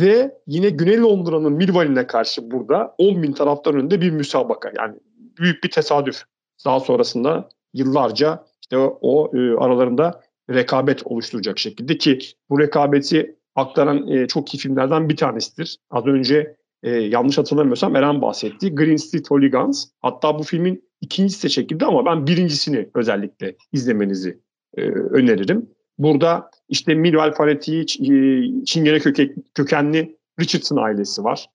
ve 0.00 0.34
yine 0.46 0.70
Güney 0.70 1.00
Londra'nın 1.00 1.52
Millwall'ine 1.52 2.06
karşı 2.06 2.50
burada 2.50 2.94
10 2.98 3.22
bin 3.22 3.32
taraftar 3.32 3.74
önünde 3.74 4.00
bir 4.00 4.10
müsabaka. 4.10 4.72
Yani 4.78 4.94
büyük 5.38 5.64
bir 5.64 5.70
tesadüf. 5.70 6.22
Daha 6.64 6.80
sonrasında 6.80 7.48
yıllarca 7.74 8.44
işte 8.60 8.78
o, 8.78 9.30
e, 9.36 9.38
aralarında 9.38 10.22
rekabet 10.50 11.06
oluşturacak 11.06 11.58
şekilde 11.58 11.98
ki 11.98 12.18
bu 12.50 12.60
rekabeti 12.60 13.36
aktaran 13.54 14.08
e, 14.08 14.28
çok 14.28 14.54
iyi 14.54 14.58
filmlerden 14.58 15.08
bir 15.08 15.16
tanesidir. 15.16 15.78
Az 15.90 16.06
önce 16.06 16.56
e, 16.82 16.90
yanlış 16.90 17.38
hatırlamıyorsam 17.38 17.96
Eren 17.96 18.22
bahsetti. 18.22 18.74
Green 18.74 18.96
Street 18.96 19.30
Hooligans. 19.30 19.86
Hatta 20.02 20.38
bu 20.38 20.42
filmin 20.42 20.84
ikincisi 21.00 21.44
de 21.44 21.48
çekildi 21.48 21.84
ama 21.84 22.06
ben 22.06 22.26
birincisini 22.26 22.88
özellikle 22.94 23.56
izlemenizi 23.72 24.40
e, 24.76 24.82
öneririm. 24.90 25.70
Burada 25.98 26.50
işte 26.68 26.94
Millwall 26.94 27.32
fanatiği, 27.32 27.82
e, 27.82 28.64
Çingene 28.64 28.98
köke, 28.98 29.34
kökenli 29.54 30.16
Richardson 30.40 30.76
ailesi 30.76 31.24
var. 31.24 31.46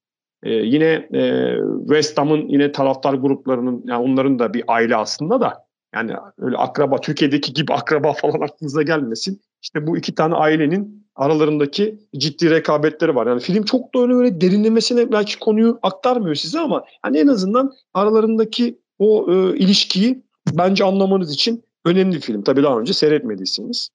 E, 0.43 0.51
yine 0.53 1.07
e, 1.13 1.53
West 1.79 2.17
Ham'ın 2.17 2.47
yine 2.47 2.71
taraftar 2.71 3.13
gruplarının 3.13 3.83
yani 3.85 4.03
onların 4.03 4.39
da 4.39 4.53
bir 4.53 4.63
aile 4.67 4.95
aslında 4.95 5.41
da 5.41 5.65
yani 5.95 6.13
öyle 6.37 6.57
akraba 6.57 7.01
Türkiye'deki 7.01 7.53
gibi 7.53 7.73
akraba 7.73 8.13
falan 8.13 8.41
aklınıza 8.41 8.81
gelmesin. 8.81 9.41
İşte 9.61 9.87
bu 9.87 9.97
iki 9.97 10.15
tane 10.15 10.35
ailenin 10.35 11.05
aralarındaki 11.15 11.99
ciddi 12.17 12.49
rekabetleri 12.49 13.15
var. 13.15 13.27
Yani 13.27 13.39
film 13.39 13.63
çok 13.63 13.95
da 13.95 13.99
öyle 13.99 14.13
öyle 14.13 14.41
derinlemesine 14.41 15.11
belki 15.11 15.39
konuyu 15.39 15.79
aktarmıyor 15.81 16.35
size 16.35 16.59
ama 16.59 16.83
hani 17.01 17.17
en 17.17 17.27
azından 17.27 17.73
aralarındaki 17.93 18.79
o 18.99 19.25
e, 19.31 19.57
ilişkiyi 19.57 20.23
bence 20.57 20.83
anlamanız 20.83 21.33
için 21.33 21.63
önemli 21.85 22.15
bir 22.15 22.21
film. 22.21 22.43
Tabii 22.43 22.63
daha 22.63 22.79
önce 22.79 22.93
seyretmediyseniz. 22.93 23.89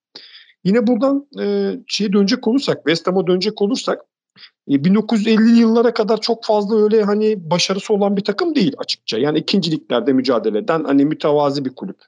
Yine 0.65 0.87
buradan 0.87 1.27
e, 1.41 1.75
şeye 1.87 2.13
dönecek 2.13 2.49
olursak, 2.49 2.77
West 2.77 3.07
Ham'a 3.07 3.27
dönecek 3.27 3.63
olursak 3.63 4.01
1950'li 4.68 5.57
e, 5.57 5.61
yıllara 5.61 5.94
kadar 5.94 6.20
çok 6.20 6.44
fazla 6.44 6.83
öyle 6.83 7.03
hani 7.03 7.51
başarısı 7.51 7.94
olan 7.94 8.16
bir 8.16 8.25
takım 8.25 8.55
değil 8.55 8.75
açıkça. 8.79 9.18
Yani 9.18 9.38
ikinciliklerde 9.38 10.12
mücadele 10.12 10.59
eden 10.59 10.85
hani 10.85 11.05
mütevazi 11.05 11.64
bir 11.64 11.75
kulüp. 11.75 11.99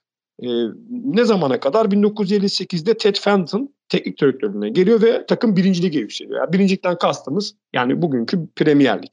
Ee, 0.42 0.46
ne 0.88 1.24
zamana 1.24 1.60
kadar? 1.60 1.86
1958'de 1.86 2.96
Ted 2.96 3.16
Fenton 3.16 3.74
teknik 3.88 4.20
direktörlüğüne 4.20 4.68
geliyor 4.68 5.02
ve 5.02 5.26
takım 5.26 5.56
birinci 5.56 5.82
lige 5.82 5.98
yükseliyor. 5.98 6.40
Yani 6.40 6.52
birincilikten 6.52 6.98
kastımız 6.98 7.54
yani 7.72 8.02
bugünkü 8.02 8.48
Premier 8.56 9.02
Lig. 9.02 9.12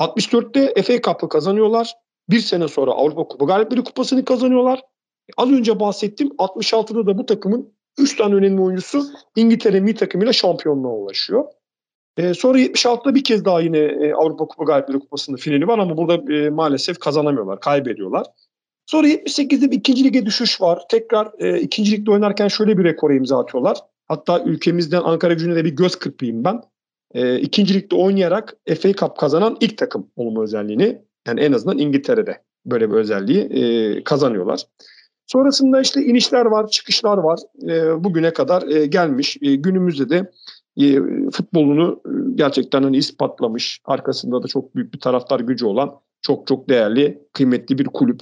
64'te 0.00 0.82
FA 0.82 1.00
Cup'ı 1.00 1.28
kazanıyorlar. 1.28 1.94
Bir 2.30 2.40
sene 2.40 2.68
sonra 2.68 2.90
Avrupa 2.90 3.28
Kupa 3.28 3.44
Galipleri 3.44 3.84
Kupası'nı 3.84 4.24
kazanıyorlar. 4.24 4.82
Az 5.36 5.52
önce 5.52 5.80
bahsettiğim 5.80 6.32
66'da 6.32 7.06
da 7.06 7.18
bu 7.18 7.26
takımın 7.26 7.72
3 7.98 8.16
tane 8.16 8.34
önemli 8.34 8.60
oyuncusu 8.60 9.04
İngiltere 9.36 9.80
milli 9.80 9.94
takımıyla 9.94 10.32
şampiyonluğa 10.32 10.92
ulaşıyor. 10.92 11.44
E, 12.16 12.34
sonra 12.34 12.58
76'da 12.58 13.14
bir 13.14 13.24
kez 13.24 13.44
daha 13.44 13.60
yine 13.60 13.78
e, 13.78 14.12
Avrupa 14.12 14.44
Kupa 14.44 14.64
Galipleri 14.64 14.98
Kupası'nın 14.98 15.36
finali 15.36 15.68
var 15.68 15.78
ama 15.78 15.96
burada 15.96 16.32
e, 16.34 16.50
maalesef 16.50 16.98
kazanamıyorlar, 16.98 17.60
kaybediyorlar. 17.60 18.26
Sonra 18.86 19.08
78'de 19.08 19.70
bir 19.70 19.76
ikinci 19.76 20.04
lige 20.04 20.26
düşüş 20.26 20.60
var. 20.60 20.82
Tekrar 20.90 21.32
e, 21.38 21.60
ikinci 21.60 21.92
ligde 21.92 22.10
oynarken 22.10 22.48
şöyle 22.48 22.78
bir 22.78 22.84
rekora 22.84 23.14
imza 23.14 23.40
atıyorlar. 23.40 23.78
Hatta 24.08 24.42
ülkemizden 24.44 25.02
Ankara 25.02 25.32
gücüne 25.32 25.56
de 25.56 25.64
bir 25.64 25.76
göz 25.76 25.96
kırpayım 25.96 26.44
ben. 26.44 26.62
E, 27.14 27.38
ikinci 27.38 27.74
ligde 27.74 27.94
oynayarak 27.94 28.56
FA 28.80 28.92
Cup 28.92 29.16
kazanan 29.16 29.56
ilk 29.60 29.78
takım 29.78 30.10
olma 30.16 30.42
özelliğini 30.42 30.98
yani 31.26 31.40
en 31.40 31.52
azından 31.52 31.78
İngiltere'de 31.78 32.42
böyle 32.66 32.90
bir 32.90 32.94
özelliği 32.94 33.40
e, 33.40 34.04
kazanıyorlar. 34.04 34.66
Sonrasında 35.26 35.80
işte 35.80 36.04
inişler 36.04 36.46
var, 36.46 36.68
çıkışlar 36.68 37.18
var. 37.18 37.38
E, 37.68 38.04
bugüne 38.04 38.32
kadar 38.32 38.68
e, 38.68 38.86
gelmiş. 38.86 39.36
E, 39.42 39.54
günümüzde 39.54 40.08
de 40.08 40.30
e, 40.76 41.00
futbolunu 41.30 42.02
e, 42.06 42.10
gerçekten 42.34 42.82
hani 42.82 42.96
ispatlamış. 42.96 43.80
Arkasında 43.84 44.42
da 44.42 44.48
çok 44.48 44.76
büyük 44.76 44.94
bir 44.94 45.00
taraftar 45.00 45.40
gücü 45.40 45.66
olan 45.66 46.00
çok 46.22 46.46
çok 46.46 46.68
değerli, 46.68 47.22
kıymetli 47.32 47.78
bir 47.78 47.84
kulüp. 47.84 48.20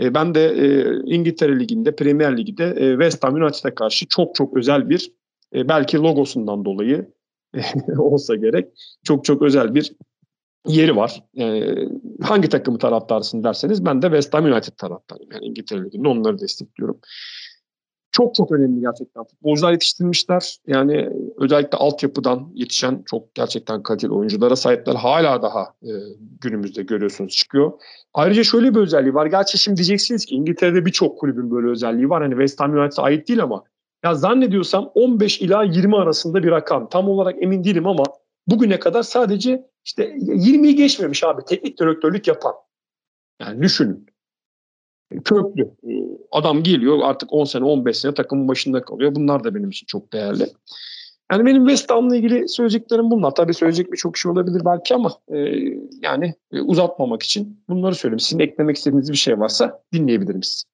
E, 0.00 0.14
ben 0.14 0.34
de 0.34 0.48
e, 0.48 0.96
İngiltere 1.04 1.60
Ligi'nde, 1.60 1.96
Premier 1.96 2.36
Ligi'de 2.36 2.64
e, 2.64 2.90
West 2.92 3.24
Ham 3.24 3.34
United'a 3.34 3.74
karşı 3.74 4.06
çok 4.08 4.34
çok 4.34 4.56
özel 4.56 4.90
bir, 4.90 5.12
e, 5.54 5.68
belki 5.68 5.96
logosundan 5.96 6.64
dolayı 6.64 7.12
olsa 7.98 8.36
gerek, 8.36 8.68
çok 9.04 9.24
çok 9.24 9.42
özel 9.42 9.74
bir 9.74 9.92
yeri 10.66 10.96
var. 10.96 11.24
E, 11.38 11.74
hangi 12.22 12.48
takımı 12.48 12.78
taraftarsın 12.78 13.44
derseniz 13.44 13.84
ben 13.84 14.02
de 14.02 14.06
West 14.06 14.34
Ham 14.34 14.44
United 14.44 14.72
taraftarıyım. 14.72 15.32
Yani 15.32 15.46
İngiltere 15.46 15.84
Ligi'nde 15.84 16.08
onları 16.08 16.38
destekliyorum 16.38 17.00
çok 18.12 18.34
çok 18.34 18.52
önemli 18.52 18.80
gerçekten. 18.80 19.24
Futbolcular 19.24 19.72
yetiştirmişler. 19.72 20.56
Yani 20.66 21.08
özellikle 21.36 21.78
altyapıdan 21.78 22.50
yetişen 22.54 23.02
çok 23.06 23.34
gerçekten 23.34 23.82
kaliteli 23.82 24.12
oyunculara 24.12 24.56
sahipler. 24.56 24.94
Hala 24.94 25.42
daha 25.42 25.62
e, 25.82 25.90
günümüzde 26.40 26.82
görüyorsunuz 26.82 27.32
çıkıyor. 27.32 27.72
Ayrıca 28.14 28.44
şöyle 28.44 28.74
bir 28.74 28.80
özelliği 28.80 29.14
var. 29.14 29.26
Gerçi 29.26 29.58
şimdi 29.58 29.76
diyeceksiniz 29.76 30.24
ki 30.24 30.34
İngiltere'de 30.34 30.86
birçok 30.86 31.18
kulübün 31.18 31.50
böyle 31.50 31.68
özelliği 31.68 32.10
var. 32.10 32.22
Hani 32.22 32.32
West 32.32 32.60
Ham 32.60 32.72
United'a 32.72 33.02
ait 33.02 33.28
değil 33.28 33.42
ama 33.42 33.64
ya 34.04 34.14
zannediyorsam 34.14 34.90
15 34.94 35.40
ila 35.40 35.62
20 35.62 35.96
arasında 35.96 36.42
bir 36.42 36.50
rakam. 36.50 36.88
Tam 36.88 37.08
olarak 37.08 37.42
emin 37.42 37.64
değilim 37.64 37.86
ama 37.86 38.04
bugüne 38.46 38.78
kadar 38.78 39.02
sadece 39.02 39.66
işte 39.84 40.10
20'yi 40.12 40.76
geçmemiş 40.76 41.24
abi 41.24 41.42
teknik 41.46 41.80
direktörlük 41.80 42.28
yapan. 42.28 42.52
Yani 43.40 43.62
düşünün 43.62 44.06
köklü. 45.24 45.70
Adam 46.32 46.62
geliyor 46.62 46.98
artık 47.02 47.32
10 47.32 47.44
sene 47.44 47.64
15 47.64 47.98
sene 47.98 48.14
takımın 48.14 48.48
başında 48.48 48.82
kalıyor. 48.82 49.14
Bunlar 49.14 49.44
da 49.44 49.54
benim 49.54 49.70
için 49.70 49.86
çok 49.86 50.12
değerli. 50.12 50.46
Yani 51.32 51.46
benim 51.46 51.66
West 51.66 51.90
Ham'la 51.90 52.16
ilgili 52.16 52.48
söyleyeceklerim 52.48 53.10
bunlar. 53.10 53.34
Tabii 53.34 53.54
söyleyecek 53.54 53.92
birçok 53.92 54.16
şey 54.18 54.32
olabilir 54.32 54.62
belki 54.64 54.94
ama 54.94 55.12
e, 55.28 55.36
yani 56.02 56.34
e, 56.52 56.60
uzatmamak 56.60 57.22
için 57.22 57.60
bunları 57.68 57.94
söyleyeyim. 57.94 58.20
Sizin 58.20 58.38
eklemek 58.38 58.76
istediğiniz 58.76 59.12
bir 59.12 59.16
şey 59.16 59.38
varsa 59.38 59.82
dinleyebilirim 59.92 60.42
sizi. 60.42 60.64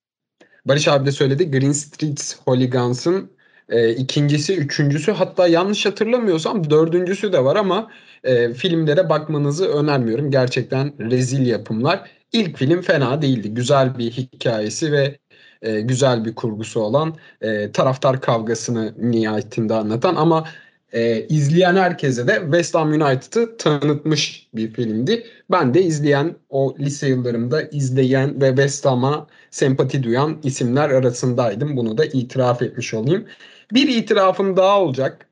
Barış 0.64 0.88
abi 0.88 1.06
de 1.06 1.12
söyledi. 1.12 1.50
Green 1.50 1.72
Street 1.72 2.36
Hooligans'ın 2.44 3.30
e, 3.68 3.90
ikincisi, 3.90 4.56
üçüncüsü 4.56 5.12
hatta 5.12 5.48
yanlış 5.48 5.86
hatırlamıyorsam 5.86 6.70
dördüncüsü 6.70 7.32
de 7.32 7.44
var 7.44 7.56
ama 7.56 7.90
e, 8.24 8.54
filmlere 8.54 9.08
bakmanızı 9.08 9.68
önermiyorum. 9.68 10.30
Gerçekten 10.30 11.10
rezil 11.10 11.46
yapımlar. 11.46 12.10
İlk 12.32 12.58
film 12.58 12.82
fena 12.82 13.22
değildi. 13.22 13.54
Güzel 13.54 13.98
bir 13.98 14.10
hikayesi 14.10 14.92
ve 14.92 15.18
e, 15.64 15.80
güzel 15.80 16.24
bir 16.24 16.34
kurgusu 16.34 16.80
olan 16.80 17.14
e, 17.40 17.72
taraftar 17.72 18.20
kavgasını 18.20 18.94
nihayetinde 18.98 19.74
anlatan 19.74 20.16
ama 20.16 20.44
e, 20.92 21.26
izleyen 21.26 21.76
herkese 21.76 22.28
de 22.28 22.40
West 22.42 22.74
Ham 22.74 22.92
United'ı 22.92 23.56
tanıtmış 23.56 24.48
bir 24.54 24.72
filmdi. 24.72 25.26
Ben 25.50 25.74
de 25.74 25.82
izleyen 25.82 26.36
o 26.50 26.76
lise 26.78 27.08
yıllarımda 27.08 27.62
izleyen 27.62 28.40
ve 28.40 28.48
West 28.48 28.86
Ham'a 28.86 29.26
sempati 29.50 30.02
duyan 30.02 30.40
isimler 30.42 30.90
arasındaydım. 30.90 31.76
Bunu 31.76 31.98
da 31.98 32.04
itiraf 32.04 32.62
etmiş 32.62 32.94
olayım. 32.94 33.26
Bir 33.72 33.88
itirafım 33.88 34.56
daha 34.56 34.80
olacak. 34.80 35.26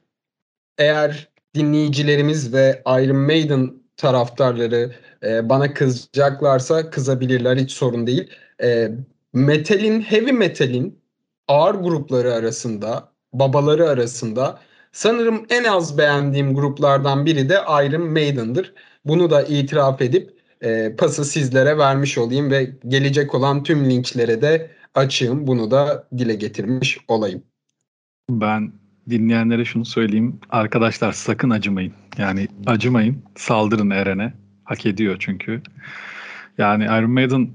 Eğer 0.78 1.28
dinleyicilerimiz 1.54 2.52
ve 2.52 2.82
Iron 2.86 3.16
Maiden 3.16 3.72
taraftarları 3.96 4.92
e, 5.22 5.48
bana 5.48 5.74
kızacaklarsa 5.74 6.90
kızabilirler 6.90 7.56
hiç 7.56 7.72
sorun 7.72 8.06
değil. 8.06 8.30
E, 8.62 8.90
metalin, 9.32 10.00
heavy 10.00 10.32
metalin 10.32 10.98
ağır 11.48 11.74
grupları 11.74 12.34
arasında, 12.34 13.12
babaları 13.32 13.88
arasında 13.88 14.60
sanırım 14.92 15.46
en 15.50 15.64
az 15.64 15.98
beğendiğim 15.98 16.54
gruplardan 16.54 17.26
biri 17.26 17.48
de 17.48 17.54
Iron 17.54 18.10
Maiden'dır. 18.10 18.74
Bunu 19.04 19.30
da 19.30 19.42
itiraf 19.42 20.02
edip 20.02 20.30
e, 20.60 20.96
pası 20.96 21.24
sizlere 21.24 21.78
vermiş 21.78 22.18
olayım 22.18 22.50
ve 22.50 22.70
gelecek 22.88 23.34
olan 23.34 23.62
tüm 23.62 23.90
linklere 23.90 24.42
de 24.42 24.70
açığım. 24.94 25.46
Bunu 25.46 25.70
da 25.70 26.08
dile 26.18 26.34
getirmiş 26.34 26.98
olayım. 27.08 27.42
Ben 28.30 28.72
dinleyenlere 29.10 29.64
şunu 29.64 29.84
söyleyeyim. 29.84 30.40
Arkadaşlar 30.50 31.12
sakın 31.12 31.50
acımayın. 31.50 31.92
Yani 32.18 32.48
acımayın. 32.66 33.22
Saldırın 33.36 33.90
Eren'e. 33.90 34.34
Hak 34.64 34.86
ediyor 34.86 35.16
çünkü. 35.18 35.62
Yani 36.58 36.84
Iron 36.84 37.10
Maiden 37.10 37.48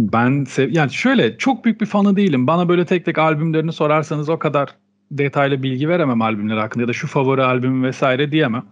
ben 0.00 0.44
sev 0.44 0.72
yani 0.72 0.92
şöyle 0.92 1.38
çok 1.38 1.64
büyük 1.64 1.80
bir 1.80 1.86
fanı 1.86 2.16
değilim. 2.16 2.46
Bana 2.46 2.68
böyle 2.68 2.86
tek 2.86 3.04
tek 3.04 3.18
albümlerini 3.18 3.72
sorarsanız 3.72 4.28
o 4.28 4.38
kadar 4.38 4.68
detaylı 5.10 5.62
bilgi 5.62 5.88
veremem 5.88 6.22
albümler 6.22 6.56
hakkında 6.56 6.82
ya 6.82 6.88
da 6.88 6.92
şu 6.92 7.06
favori 7.06 7.42
albümü 7.42 7.86
vesaire 7.86 8.32
diyemem. 8.32 8.64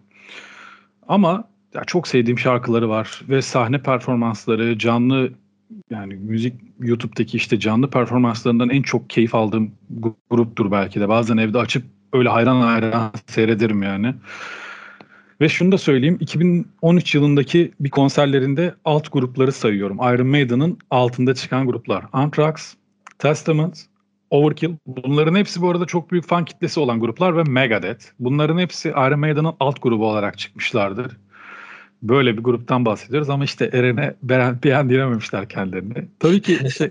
Ama 1.09 1.45
ya 1.75 1.85
çok 1.85 2.09
sevdiğim 2.09 2.39
şarkıları 2.39 2.89
var 2.89 3.21
ve 3.29 3.43
sahne 3.43 3.83
performansları, 3.83 4.79
canlı 4.79 5.33
yani 5.91 6.15
müzik 6.15 6.55
YouTube'daki 6.81 7.37
işte 7.37 7.61
canlı 7.61 7.91
performanslarından 7.91 8.71
en 8.71 8.83
çok 8.83 9.11
keyif 9.11 9.35
aldığım 9.35 9.73
gruptur 10.31 10.71
belki 10.71 11.01
de. 11.01 11.09
Bazen 11.09 11.37
evde 11.37 11.59
açıp 11.59 11.85
öyle 12.13 12.29
hayran 12.29 12.61
hayran 12.61 13.13
seyrederim 13.27 13.83
yani. 13.83 14.15
Ve 15.43 15.49
şunu 15.49 15.73
da 15.73 15.79
söyleyeyim 15.79 16.17
2013 16.21 17.15
yılındaki 17.15 17.73
bir 17.81 17.91
konserlerinde 17.91 18.75
alt 18.85 19.13
grupları 19.13 19.53
sayıyorum. 19.53 19.97
Iron 19.97 20.27
Maiden'ın 20.27 20.79
altında 20.91 21.35
çıkan 21.35 21.67
gruplar. 21.67 22.05
Anthrax, 22.13 22.75
Testament, 23.19 23.87
Overkill. 24.31 24.77
Bunların 24.87 25.35
hepsi 25.35 25.63
bu 25.63 25.71
arada 25.71 25.87
çok 25.87 26.11
büyük 26.11 26.27
fan 26.27 26.45
kitlesi 26.45 26.81
olan 26.81 27.01
gruplar 27.01 27.37
ve 27.37 27.43
Megadeth. 27.43 28.05
Bunların 28.19 28.59
hepsi 28.59 28.89
Iron 28.89 29.21
Maiden'ın 29.21 29.55
alt 29.61 29.83
grubu 29.83 30.07
olarak 30.07 30.39
çıkmışlardır. 30.39 31.17
Böyle 32.03 32.37
bir 32.37 32.43
gruptan 32.43 32.85
bahsediyoruz 32.85 33.31
ama 33.31 33.45
işte 33.45 33.71
Eren'e 33.73 34.15
beğen, 34.23 34.59
beğendirememişler 34.65 35.49
kendilerini. 35.49 36.09
Tabii 36.21 36.41
ki 36.41 36.59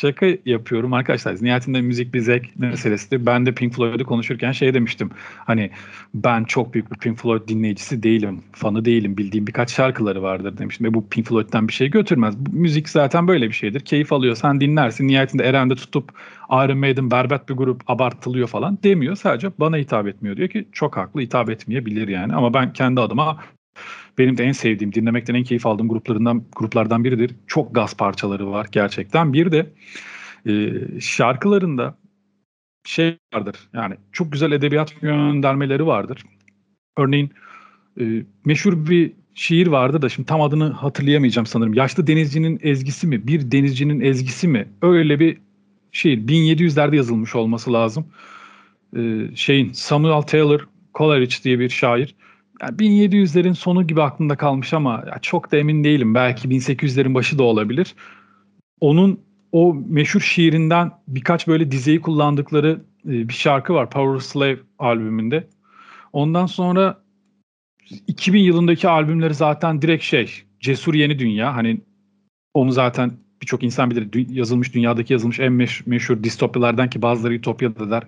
şaka 0.00 0.26
yapıyorum 0.46 0.92
arkadaşlar. 0.92 1.36
Nihayetinde 1.40 1.80
müzik 1.80 2.14
bir 2.14 2.20
zevk 2.20 2.58
meselesidir. 2.58 3.26
Ben 3.26 3.46
de 3.46 3.52
Pink 3.52 3.74
Floyd'u 3.74 4.04
konuşurken 4.06 4.52
şey 4.52 4.74
demiştim. 4.74 5.10
Hani 5.36 5.70
ben 6.14 6.44
çok 6.44 6.74
büyük 6.74 6.92
bir 6.92 6.98
Pink 6.98 7.18
Floyd 7.18 7.48
dinleyicisi 7.48 8.02
değilim. 8.02 8.42
Fanı 8.52 8.84
değilim. 8.84 9.16
Bildiğim 9.16 9.46
birkaç 9.46 9.72
şarkıları 9.72 10.22
vardır 10.22 10.58
demiştim. 10.58 10.86
Ve 10.86 10.94
bu 10.94 11.08
Pink 11.08 11.26
Floyd'dan 11.26 11.68
bir 11.68 11.72
şey 11.72 11.90
götürmez. 11.90 12.38
Bu, 12.38 12.56
müzik 12.56 12.88
zaten 12.88 13.28
böyle 13.28 13.48
bir 13.48 13.54
şeydir. 13.54 13.80
Keyif 13.80 14.12
alıyorsan 14.12 14.60
dinlersin. 14.60 15.08
Nihayetinde 15.08 15.44
Eren 15.44 15.70
de 15.70 15.74
tutup 15.74 16.12
Iron 16.50 16.78
Maiden 16.78 17.10
berbat 17.10 17.48
bir 17.48 17.54
grup 17.54 17.82
abartılıyor 17.90 18.48
falan 18.48 18.78
demiyor. 18.82 19.16
Sadece 19.16 19.50
bana 19.58 19.76
hitap 19.76 20.06
etmiyor 20.06 20.36
diyor 20.36 20.48
ki 20.48 20.68
çok 20.72 20.96
haklı 20.96 21.20
hitap 21.20 21.50
etmeyebilir 21.50 22.08
yani. 22.08 22.34
Ama 22.34 22.54
ben 22.54 22.72
kendi 22.72 23.00
adıma 23.00 23.38
benim 24.18 24.38
de 24.38 24.44
en 24.44 24.52
sevdiğim, 24.52 24.92
dinlemekten 24.92 25.34
en 25.34 25.44
keyif 25.44 25.66
aldığım 25.66 25.88
gruplarından 25.88 26.44
gruplardan 26.56 27.04
biridir. 27.04 27.34
Çok 27.46 27.74
gaz 27.74 27.96
parçaları 27.96 28.50
var 28.50 28.66
gerçekten. 28.72 29.32
Bir 29.32 29.52
de 29.52 29.66
e, 30.46 30.72
şarkılarında 31.00 31.98
şey 32.84 33.18
vardır. 33.34 33.56
Yani 33.72 33.94
çok 34.12 34.32
güzel 34.32 34.52
edebiyat 34.52 35.00
göndermeleri 35.00 35.86
vardır. 35.86 36.22
Örneğin 36.96 37.30
e, 38.00 38.22
meşhur 38.44 38.86
bir 38.86 39.12
şiir 39.34 39.66
vardı 39.66 40.02
da 40.02 40.08
şimdi 40.08 40.26
tam 40.26 40.40
adını 40.40 40.70
hatırlayamayacağım 40.70 41.46
sanırım. 41.46 41.74
Yaşlı 41.74 42.06
denizcinin 42.06 42.60
ezgisi 42.62 43.06
mi? 43.06 43.26
Bir 43.26 43.50
denizcinin 43.50 44.00
ezgisi 44.00 44.48
mi? 44.48 44.68
Öyle 44.82 45.20
bir 45.20 45.38
şiir. 45.92 46.18
1700'lerde 46.18 46.96
yazılmış 46.96 47.34
olması 47.34 47.72
lazım. 47.72 48.06
Ee, 48.96 49.30
şeyin 49.34 49.72
Samuel 49.72 50.22
Taylor 50.22 50.68
Coleridge 50.94 51.34
diye 51.44 51.58
bir 51.58 51.68
şair 51.68 52.14
yani 52.62 52.76
1700'lerin 52.76 53.54
sonu 53.54 53.86
gibi 53.86 54.02
aklımda 54.02 54.36
kalmış 54.36 54.74
ama 54.74 55.04
çok 55.22 55.52
da 55.52 55.56
emin 55.56 55.84
değilim. 55.84 56.14
Belki 56.14 56.48
1800'lerin 56.48 57.14
başı 57.14 57.38
da 57.38 57.42
olabilir. 57.42 57.94
Onun 58.80 59.20
o 59.52 59.74
meşhur 59.88 60.20
şiirinden 60.20 60.90
birkaç 61.08 61.46
böyle 61.46 61.70
dizeyi 61.70 62.00
kullandıkları 62.00 62.80
e, 63.04 63.28
bir 63.28 63.34
şarkı 63.34 63.74
var 63.74 63.90
Power 63.90 64.20
Slave 64.20 64.58
albümünde. 64.78 65.48
Ondan 66.12 66.46
sonra 66.46 67.02
2000 68.06 68.40
yılındaki 68.40 68.88
albümleri 68.88 69.34
zaten 69.34 69.82
direkt 69.82 70.04
şey 70.04 70.30
Cesur 70.60 70.94
Yeni 70.94 71.18
Dünya 71.18 71.56
hani 71.56 71.80
onu 72.54 72.72
zaten 72.72 73.12
birçok 73.42 73.62
insan 73.62 73.90
bilir 73.90 74.28
yazılmış 74.30 74.74
dünyadaki 74.74 75.12
yazılmış 75.12 75.40
en 75.40 75.52
meş- 75.52 75.82
meşhur 75.86 76.22
distopyalardan 76.22 76.90
ki 76.90 77.02
bazıları 77.02 77.34
ütopya 77.34 77.90
der 77.90 78.02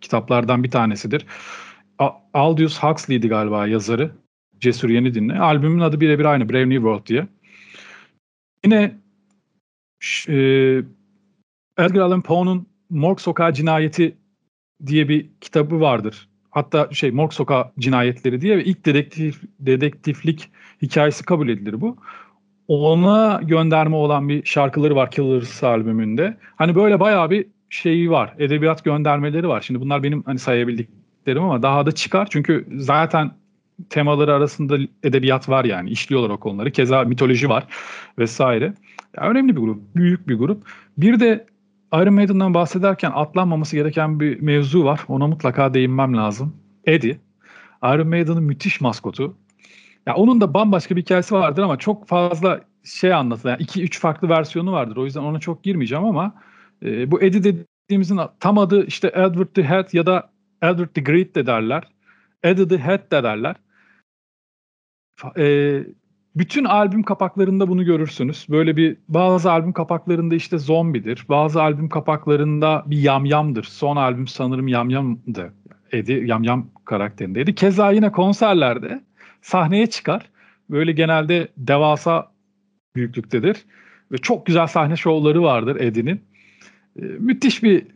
kitaplardan 0.00 0.64
bir 0.64 0.70
tanesidir. 0.70 1.26
Aldous 2.34 2.78
Huxley'di 2.78 3.28
galiba 3.28 3.66
yazarı. 3.66 4.10
Cesur 4.60 4.88
Yeni 4.88 5.14
Dinle. 5.14 5.38
Albümün 5.38 5.80
adı 5.80 6.00
birebir 6.00 6.24
aynı 6.24 6.48
Brave 6.48 6.68
New 6.68 6.74
World 6.74 7.06
diye. 7.06 7.26
Yine 8.64 8.98
e, 10.28 10.36
Edgar 11.78 12.00
Allan 12.00 12.22
Poe'nun 12.22 12.66
Morg 12.90 13.18
Sokağı 13.20 13.52
Cinayeti 13.52 14.16
diye 14.86 15.08
bir 15.08 15.26
kitabı 15.40 15.80
vardır. 15.80 16.28
Hatta 16.50 16.88
şey 16.92 17.10
Morg 17.10 17.32
Sokağı 17.32 17.72
Cinayetleri 17.78 18.40
diye 18.40 18.56
ve 18.58 18.64
ilk 18.64 18.86
dedektif 18.86 19.40
dedektiflik 19.60 20.50
hikayesi 20.82 21.24
kabul 21.24 21.48
edilir 21.48 21.80
bu. 21.80 21.96
Ona 22.68 23.40
gönderme 23.42 23.96
olan 23.96 24.28
bir 24.28 24.44
şarkıları 24.44 24.96
var 24.96 25.10
Killers 25.10 25.64
albümünde. 25.64 26.36
Hani 26.56 26.74
böyle 26.74 27.00
bayağı 27.00 27.30
bir 27.30 27.46
şeyi 27.70 28.10
var. 28.10 28.34
Edebiyat 28.38 28.84
göndermeleri 28.84 29.48
var. 29.48 29.60
Şimdi 29.60 29.80
bunlar 29.80 30.02
benim 30.02 30.22
hani 30.22 30.38
sayabildik 30.38 30.88
derim 31.28 31.42
ama 31.42 31.62
daha 31.62 31.86
da 31.86 31.92
çıkar. 31.92 32.28
Çünkü 32.30 32.66
zaten 32.76 33.30
temaları 33.90 34.34
arasında 34.34 34.78
edebiyat 35.02 35.48
var 35.48 35.64
yani. 35.64 35.90
işliyorlar 35.90 36.30
o 36.30 36.36
konuları. 36.36 36.70
Keza 36.70 37.04
mitoloji 37.04 37.48
var 37.48 37.64
vesaire. 38.18 38.74
Yani 39.16 39.28
önemli 39.28 39.56
bir 39.56 39.60
grup. 39.60 39.96
Büyük 39.96 40.28
bir 40.28 40.34
grup. 40.34 40.62
Bir 40.98 41.20
de 41.20 41.46
Iron 41.94 42.14
Maiden'dan 42.14 42.54
bahsederken 42.54 43.12
atlanmaması 43.14 43.76
gereken 43.76 44.20
bir 44.20 44.40
mevzu 44.40 44.84
var. 44.84 45.00
Ona 45.08 45.26
mutlaka 45.26 45.74
değinmem 45.74 46.16
lazım. 46.16 46.56
Eddie. 46.84 47.18
Iron 47.84 48.08
Maiden'ın 48.08 48.42
müthiş 48.42 48.80
maskotu. 48.80 49.36
Ya 50.06 50.14
onun 50.14 50.40
da 50.40 50.54
bambaşka 50.54 50.96
bir 50.96 51.02
hikayesi 51.02 51.34
vardır 51.34 51.62
ama 51.62 51.76
çok 51.76 52.08
fazla 52.08 52.60
şey 52.84 53.14
anlatılır. 53.14 53.50
Yani 53.50 53.62
iki 53.62 53.82
üç 53.82 54.00
farklı 54.00 54.28
versiyonu 54.28 54.72
vardır. 54.72 54.96
O 54.96 55.04
yüzden 55.04 55.20
ona 55.20 55.40
çok 55.40 55.64
girmeyeceğim 55.64 56.04
ama 56.04 56.34
e, 56.82 57.10
bu 57.10 57.22
Eddie 57.22 57.56
dediğimizin 57.88 58.20
tam 58.40 58.58
adı 58.58 58.86
işte 58.86 59.08
Edward 59.08 59.46
the 59.54 59.64
Head 59.64 59.88
ya 59.92 60.06
da 60.06 60.30
Edward 60.62 60.94
the 60.94 61.00
Great 61.00 61.34
de 61.34 61.46
derler. 61.46 61.82
Eddie 62.42 62.68
the 62.68 62.78
Head 62.78 63.12
de 63.12 63.22
derler. 63.22 63.56
E, 65.38 65.84
bütün 66.36 66.64
albüm 66.64 67.02
kapaklarında 67.02 67.68
bunu 67.68 67.84
görürsünüz. 67.84 68.46
Böyle 68.48 68.76
bir 68.76 68.96
bazı 69.08 69.52
albüm 69.52 69.72
kapaklarında 69.72 70.34
işte 70.34 70.58
zombidir. 70.58 71.26
Bazı 71.28 71.62
albüm 71.62 71.88
kapaklarında 71.88 72.84
bir 72.86 72.98
yamyamdır. 72.98 73.64
Son 73.64 73.96
albüm 73.96 74.26
sanırım 74.26 74.68
yamyamdı. 74.68 75.54
Eddie 75.92 76.26
yamyam 76.26 76.70
karakterindeydi. 76.84 77.54
Keza 77.54 77.90
yine 77.90 78.12
konserlerde 78.12 79.02
sahneye 79.42 79.86
çıkar. 79.86 80.30
Böyle 80.70 80.92
genelde 80.92 81.48
devasa 81.56 82.32
büyüklüktedir. 82.96 83.64
Ve 84.12 84.18
çok 84.18 84.46
güzel 84.46 84.66
sahne 84.66 84.96
şovları 84.96 85.42
vardır 85.42 85.76
Eddie'nin. 85.80 86.20
E, 86.96 87.02
müthiş 87.02 87.62
bir 87.62 87.86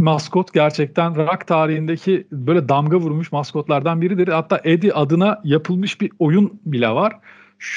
maskot 0.00 0.52
gerçekten 0.52 1.16
rock 1.16 1.46
tarihindeki 1.46 2.26
böyle 2.32 2.68
damga 2.68 2.96
vurmuş 2.96 3.32
maskotlardan 3.32 4.00
biridir. 4.00 4.28
Hatta 4.28 4.60
Eddie 4.64 4.92
adına 4.92 5.40
yapılmış 5.44 6.00
bir 6.00 6.10
oyun 6.18 6.60
bile 6.66 6.88
var. 6.88 7.18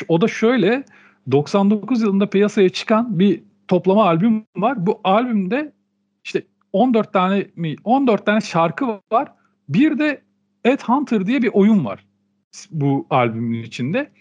O 0.07 0.21
da 0.21 0.27
şöyle 0.27 0.83
99 1.31 2.01
yılında 2.01 2.29
piyasaya 2.29 2.69
çıkan 2.69 3.19
bir 3.19 3.43
toplama 3.67 4.05
albüm 4.05 4.45
var. 4.55 4.85
Bu 4.85 5.01
albümde 5.03 5.73
işte 6.23 6.43
14 6.73 7.13
tane 7.13 7.47
mi 7.55 7.75
14 7.83 8.25
tane 8.25 8.41
şarkı 8.41 8.87
var. 9.11 9.31
Bir 9.69 9.99
de 9.99 10.21
Ed 10.65 10.79
Hunter 10.79 11.25
diye 11.25 11.41
bir 11.41 11.49
oyun 11.53 11.85
var 11.85 12.05
bu 12.71 13.07
albümün 13.09 13.63
içinde. 13.63 14.11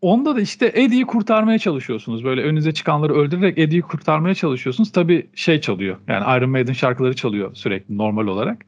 Onda 0.00 0.36
da 0.36 0.40
işte 0.40 0.72
Eddie'yi 0.74 1.04
kurtarmaya 1.04 1.58
çalışıyorsunuz. 1.58 2.24
Böyle 2.24 2.42
önünüze 2.42 2.72
çıkanları 2.72 3.14
öldürerek 3.14 3.58
Eddie'yi 3.58 3.82
kurtarmaya 3.82 4.34
çalışıyorsunuz. 4.34 4.92
Tabii 4.92 5.30
şey 5.34 5.60
çalıyor. 5.60 5.96
Yani 6.08 6.38
Iron 6.38 6.50
Maiden 6.50 6.72
şarkıları 6.72 7.16
çalıyor 7.16 7.54
sürekli 7.54 7.98
normal 7.98 8.26
olarak. 8.26 8.66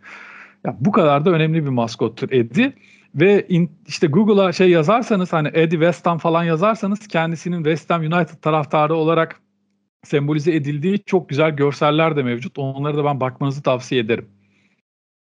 Ya 0.64 0.77
bu 0.81 0.93
kadar 0.93 1.25
da 1.25 1.31
önemli 1.31 1.64
bir 1.64 1.71
maskottur 1.71 2.31
Eddie. 2.31 2.73
Ve 3.14 3.47
in, 3.49 3.71
işte 3.88 4.07
Google'a 4.07 4.53
şey 4.53 4.71
yazarsanız 4.71 5.33
hani 5.33 5.49
Eddie 5.49 5.79
West 5.79 6.07
Ham 6.07 6.19
falan 6.19 6.45
yazarsanız 6.45 7.09
kendisinin 7.09 7.57
West 7.57 7.91
Ham 7.91 8.03
United 8.03 8.43
taraftarı 8.43 8.95
olarak 8.95 9.41
sembolize 10.05 10.55
edildiği 10.55 10.99
çok 11.07 11.29
güzel 11.29 11.51
görseller 11.51 12.17
de 12.17 12.23
mevcut. 12.23 12.59
Onları 12.59 12.97
da 12.97 13.05
ben 13.05 13.21
bakmanızı 13.21 13.62
tavsiye 13.62 14.01
ederim. 14.01 14.29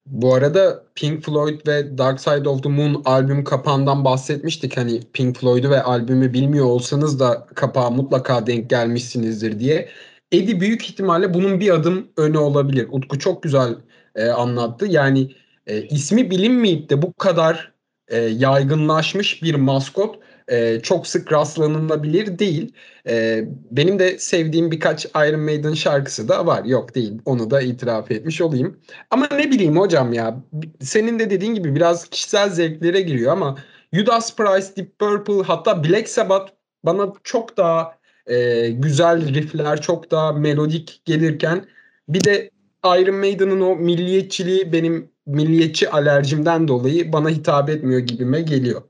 Bu 0.06 0.34
arada 0.34 0.84
Pink 0.94 1.24
Floyd 1.24 1.66
ve 1.66 1.98
Dark 1.98 2.20
Side 2.20 2.48
of 2.48 2.62
the 2.62 2.68
Moon 2.68 3.02
albüm 3.04 3.44
kapağından 3.44 4.04
bahsetmiştik. 4.04 4.76
Hani 4.76 5.00
Pink 5.12 5.36
Floyd'u 5.36 5.70
ve 5.70 5.82
albümü 5.82 6.32
bilmiyor 6.32 6.66
olsanız 6.66 7.20
da 7.20 7.46
kapağa 7.54 7.90
mutlaka 7.90 8.46
denk 8.46 8.70
gelmişsinizdir 8.70 9.60
diye. 9.60 9.88
Eddie 10.32 10.60
büyük 10.60 10.84
ihtimalle 10.84 11.34
bunun 11.34 11.60
bir 11.60 11.70
adım 11.70 12.08
öne 12.16 12.38
olabilir. 12.38 12.88
Utku 12.90 13.18
çok 13.18 13.42
güzel 13.42 13.74
e, 14.14 14.28
anlattı. 14.28 14.86
Yani 14.86 15.30
e, 15.66 15.82
ismi 15.82 16.30
bilinmeyip 16.30 16.90
de 16.90 17.02
bu 17.02 17.12
kadar 17.12 17.72
e, 18.08 18.18
yaygınlaşmış 18.18 19.42
bir 19.42 19.54
maskot 19.54 20.18
e, 20.50 20.80
çok 20.82 21.06
sık 21.06 21.32
rastlanılabilir 21.32 22.38
değil. 22.38 22.72
E, 23.08 23.44
benim 23.70 23.98
de 23.98 24.18
sevdiğim 24.18 24.70
birkaç 24.70 25.06
Iron 25.06 25.40
Maiden 25.40 25.74
şarkısı 25.74 26.28
da 26.28 26.46
var. 26.46 26.64
Yok 26.64 26.94
değil. 26.94 27.18
Onu 27.24 27.50
da 27.50 27.60
itiraf 27.60 28.10
etmiş 28.10 28.40
olayım. 28.40 28.80
Ama 29.10 29.28
ne 29.32 29.50
bileyim 29.50 29.76
hocam 29.76 30.12
ya. 30.12 30.42
Senin 30.80 31.18
de 31.18 31.30
dediğin 31.30 31.54
gibi 31.54 31.74
biraz 31.74 32.08
kişisel 32.08 32.50
zevklere 32.50 33.00
giriyor 33.00 33.32
ama 33.32 33.58
Judas 33.92 34.36
Priest, 34.36 34.76
Deep 34.76 34.98
Purple 34.98 35.42
hatta 35.42 35.84
Black 35.84 36.08
Sabbath 36.08 36.52
bana 36.84 37.12
çok 37.24 37.56
daha 37.56 37.98
e, 38.26 38.68
güzel 38.70 39.34
riffler, 39.34 39.80
çok 39.80 40.10
daha 40.10 40.32
melodik 40.32 41.02
gelirken 41.04 41.66
bir 42.08 42.24
de 42.24 42.50
Iron 42.84 43.14
Maiden'ın 43.14 43.60
o 43.60 43.76
milliyetçiliği 43.76 44.72
benim 44.72 45.10
milliyetçi 45.26 45.90
alerjimden 45.90 46.68
dolayı 46.68 47.12
bana 47.12 47.28
hitap 47.28 47.70
etmiyor 47.70 48.00
gibime 48.00 48.40
geliyor. 48.40 48.82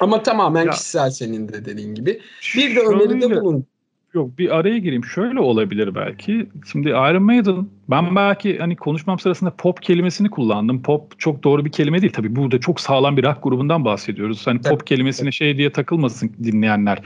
Ama 0.00 0.22
tamamen 0.22 0.64
ya, 0.64 0.70
kişisel 0.70 1.10
senin 1.10 1.48
de 1.48 1.64
dediğin 1.64 1.94
gibi. 1.94 2.20
Bir 2.56 2.76
de 2.76 2.80
öneride 2.80 3.40
bulun. 3.40 3.66
Yok 4.14 4.38
bir 4.38 4.56
araya 4.56 4.78
gireyim. 4.78 5.04
Şöyle 5.04 5.40
olabilir 5.40 5.94
belki. 5.94 6.48
Şimdi 6.72 6.88
Iron 6.88 7.22
Maiden 7.22 7.66
ben 7.90 8.16
belki 8.16 8.58
hani 8.58 8.76
konuşmam 8.76 9.18
sırasında 9.18 9.50
pop 9.50 9.82
kelimesini 9.82 10.30
kullandım. 10.30 10.82
Pop 10.82 11.18
çok 11.18 11.44
doğru 11.44 11.64
bir 11.64 11.72
kelime 11.72 12.02
değil. 12.02 12.12
Tabii 12.12 12.36
burada 12.36 12.60
çok 12.60 12.80
sağlam 12.80 13.16
bir 13.16 13.24
rock 13.24 13.42
grubundan 13.42 13.84
bahsediyoruz. 13.84 14.46
Hani 14.46 14.60
pop 14.60 14.86
kelimesine 14.86 15.32
şey 15.32 15.56
diye 15.56 15.72
takılmasın 15.72 16.32
dinleyenler. 16.44 16.98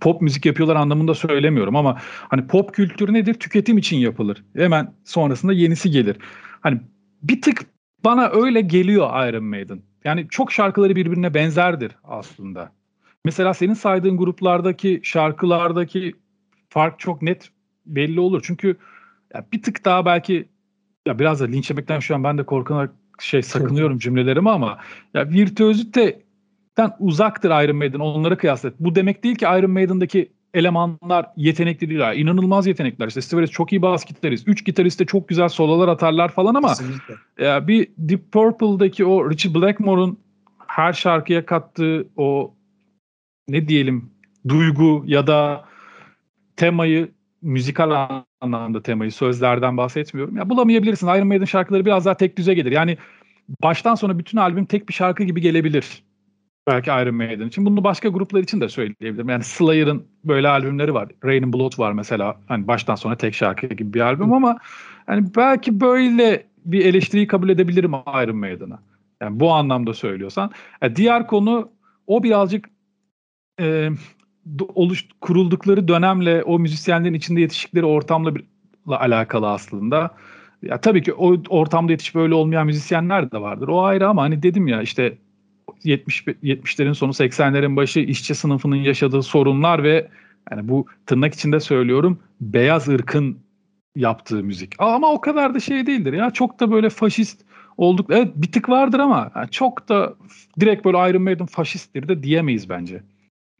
Pop 0.00 0.22
müzik 0.22 0.46
yapıyorlar 0.46 0.76
anlamında 0.76 1.14
söylemiyorum 1.14 1.76
ama 1.76 1.98
hani 2.28 2.46
pop 2.46 2.74
kültürü 2.74 3.12
nedir? 3.12 3.34
Tüketim 3.34 3.78
için 3.78 3.96
yapılır. 3.96 4.44
Hemen 4.56 4.94
sonrasında 5.04 5.52
yenisi 5.52 5.90
gelir. 5.90 6.16
Hani 6.60 6.80
bir 7.22 7.42
tık 7.42 7.66
bana 8.04 8.28
öyle 8.28 8.60
geliyor 8.60 9.28
Iron 9.28 9.44
Maiden. 9.44 9.82
Yani 10.04 10.26
çok 10.30 10.52
şarkıları 10.52 10.96
birbirine 10.96 11.34
benzerdir 11.34 11.92
aslında. 12.04 12.72
Mesela 13.24 13.54
senin 13.54 13.74
saydığın 13.74 14.16
gruplardaki 14.16 15.00
şarkılardaki 15.04 16.12
fark 16.68 16.98
çok 16.98 17.22
net 17.22 17.50
belli 17.86 18.20
olur. 18.20 18.42
Çünkü 18.44 18.76
ya 19.34 19.46
bir 19.52 19.62
tık 19.62 19.84
daha 19.84 20.06
belki 20.06 20.48
ya 21.06 21.18
biraz 21.18 21.40
da 21.40 21.44
linç 21.44 21.70
yemekten 21.70 22.00
şu 22.00 22.14
an 22.14 22.24
ben 22.24 22.38
de 22.38 22.46
korkarak 22.46 22.90
şey 23.20 23.42
sakınıyorum 23.42 23.98
cümlelerimi 23.98 24.50
ama 24.50 24.78
ya 25.14 25.28
virtüöziteden 25.28 26.92
uzaktır 26.98 27.64
Iron 27.64 27.76
Maiden 27.76 27.98
onlara 27.98 28.36
kıyasla. 28.36 28.72
Bu 28.80 28.94
demek 28.94 29.24
değil 29.24 29.36
ki 29.36 29.44
Iron 29.44 29.70
Maiden'daki 29.70 30.32
elemanlar 30.54 31.26
yetenekli 31.36 31.88
değil. 31.88 32.00
Yani 32.00 32.16
inanılmaz 32.16 32.66
yetenekler. 32.66 33.08
İşte 33.08 33.20
Steve 33.20 33.46
çok 33.46 33.72
iyi 33.72 33.82
bas 33.82 34.04
gitarist. 34.04 34.48
Üç 34.48 34.64
gitarist 34.64 35.00
de 35.00 35.06
çok 35.06 35.28
güzel 35.28 35.48
sololar 35.48 35.88
atarlar 35.88 36.28
falan 36.28 36.54
ama 36.54 36.74
ya 37.38 37.68
bir 37.68 37.88
Deep 37.98 38.32
Purple'daki 38.32 39.04
o 39.04 39.30
Richie 39.30 39.54
Blackmore'un 39.54 40.18
her 40.66 40.92
şarkıya 40.92 41.46
kattığı 41.46 42.08
o 42.16 42.54
ne 43.48 43.68
diyelim 43.68 44.10
duygu 44.48 45.02
ya 45.06 45.26
da 45.26 45.64
temayı 46.56 47.08
müzikal 47.42 48.22
anlamda 48.40 48.82
temayı 48.82 49.12
sözlerden 49.12 49.76
bahsetmiyorum. 49.76 50.36
Ya 50.36 50.50
bulamayabilirsin. 50.50 51.06
Iron 51.06 51.26
Maiden 51.26 51.44
şarkıları 51.44 51.84
biraz 51.84 52.04
daha 52.04 52.16
tek 52.16 52.36
düze 52.36 52.54
gelir. 52.54 52.72
Yani 52.72 52.98
baştan 53.62 53.94
sona 53.94 54.18
bütün 54.18 54.38
albüm 54.38 54.64
tek 54.64 54.88
bir 54.88 54.94
şarkı 54.94 55.24
gibi 55.24 55.40
gelebilir. 55.40 56.02
Belki 56.66 56.90
Iron 56.90 57.14
Maiden 57.14 57.48
için. 57.48 57.66
Bunu 57.66 57.84
başka 57.84 58.08
gruplar 58.08 58.40
için 58.40 58.60
de 58.60 58.68
söyleyebilirim. 58.68 59.28
Yani 59.28 59.44
Slayer'ın 59.44 60.06
böyle 60.24 60.48
albümleri 60.48 60.94
var. 60.94 61.08
Rain 61.24 61.42
and 61.42 61.54
Blood 61.54 61.78
var 61.78 61.92
mesela. 61.92 62.36
Hani 62.48 62.66
baştan 62.68 62.94
sona 62.94 63.16
tek 63.16 63.34
şarkı 63.34 63.66
gibi 63.66 63.94
bir 63.94 64.00
albüm 64.00 64.32
ama 64.32 64.58
hani 65.06 65.26
belki 65.36 65.80
böyle 65.80 66.46
bir 66.64 66.84
eleştiriyi 66.84 67.26
kabul 67.26 67.48
edebilirim 67.48 67.92
Iron 67.92 68.36
Maiden'a. 68.36 68.78
Yani 69.20 69.40
bu 69.40 69.52
anlamda 69.52 69.94
söylüyorsan. 69.94 70.50
Yani 70.82 70.96
diğer 70.96 71.26
konu 71.26 71.70
o 72.06 72.22
birazcık 72.22 72.70
e, 73.60 73.90
oluş 74.74 75.08
kuruldukları 75.20 75.88
dönemle 75.88 76.42
o 76.42 76.58
müzisyenlerin 76.58 77.14
içinde 77.14 77.40
yetiştikleri 77.40 77.84
ortamla 77.84 78.34
bir, 78.34 78.44
alakalı 78.86 79.50
aslında. 79.50 80.10
Ya 80.62 80.80
tabii 80.80 81.02
ki 81.02 81.14
o 81.14 81.36
ortamda 81.48 81.92
yetişip 81.92 82.16
öyle 82.16 82.34
olmayan 82.34 82.66
müzisyenler 82.66 83.32
de 83.32 83.40
vardır. 83.40 83.68
O 83.68 83.82
ayrı 83.82 84.08
ama 84.08 84.22
hani 84.22 84.42
dedim 84.42 84.68
ya 84.68 84.82
işte 84.82 85.18
70 85.84 86.22
70'lerin 86.22 86.94
sonu 86.94 87.10
80'lerin 87.10 87.76
başı 87.76 88.00
işçi 88.00 88.34
sınıfının 88.34 88.76
yaşadığı 88.76 89.22
sorunlar 89.22 89.82
ve 89.82 90.08
yani 90.50 90.68
bu 90.68 90.86
tırnak 91.06 91.34
içinde 91.34 91.60
söylüyorum 91.60 92.18
beyaz 92.40 92.88
ırkın 92.88 93.38
yaptığı 93.96 94.42
müzik. 94.44 94.74
Ama 94.78 95.12
o 95.12 95.20
kadar 95.20 95.54
da 95.54 95.60
şey 95.60 95.86
değildir 95.86 96.12
ya. 96.12 96.30
Çok 96.30 96.60
da 96.60 96.70
böyle 96.70 96.90
faşist 96.90 97.40
olduk. 97.76 98.10
Evet 98.10 98.32
bir 98.36 98.52
tık 98.52 98.68
vardır 98.68 98.98
ama 98.98 99.30
yani 99.36 99.50
çok 99.50 99.88
da 99.88 100.14
direkt 100.60 100.84
böyle 100.84 101.10
Iron 101.10 101.22
Maiden 101.22 101.46
faşisttir 101.46 102.08
de 102.08 102.22
diyemeyiz 102.22 102.68
bence. 102.68 103.02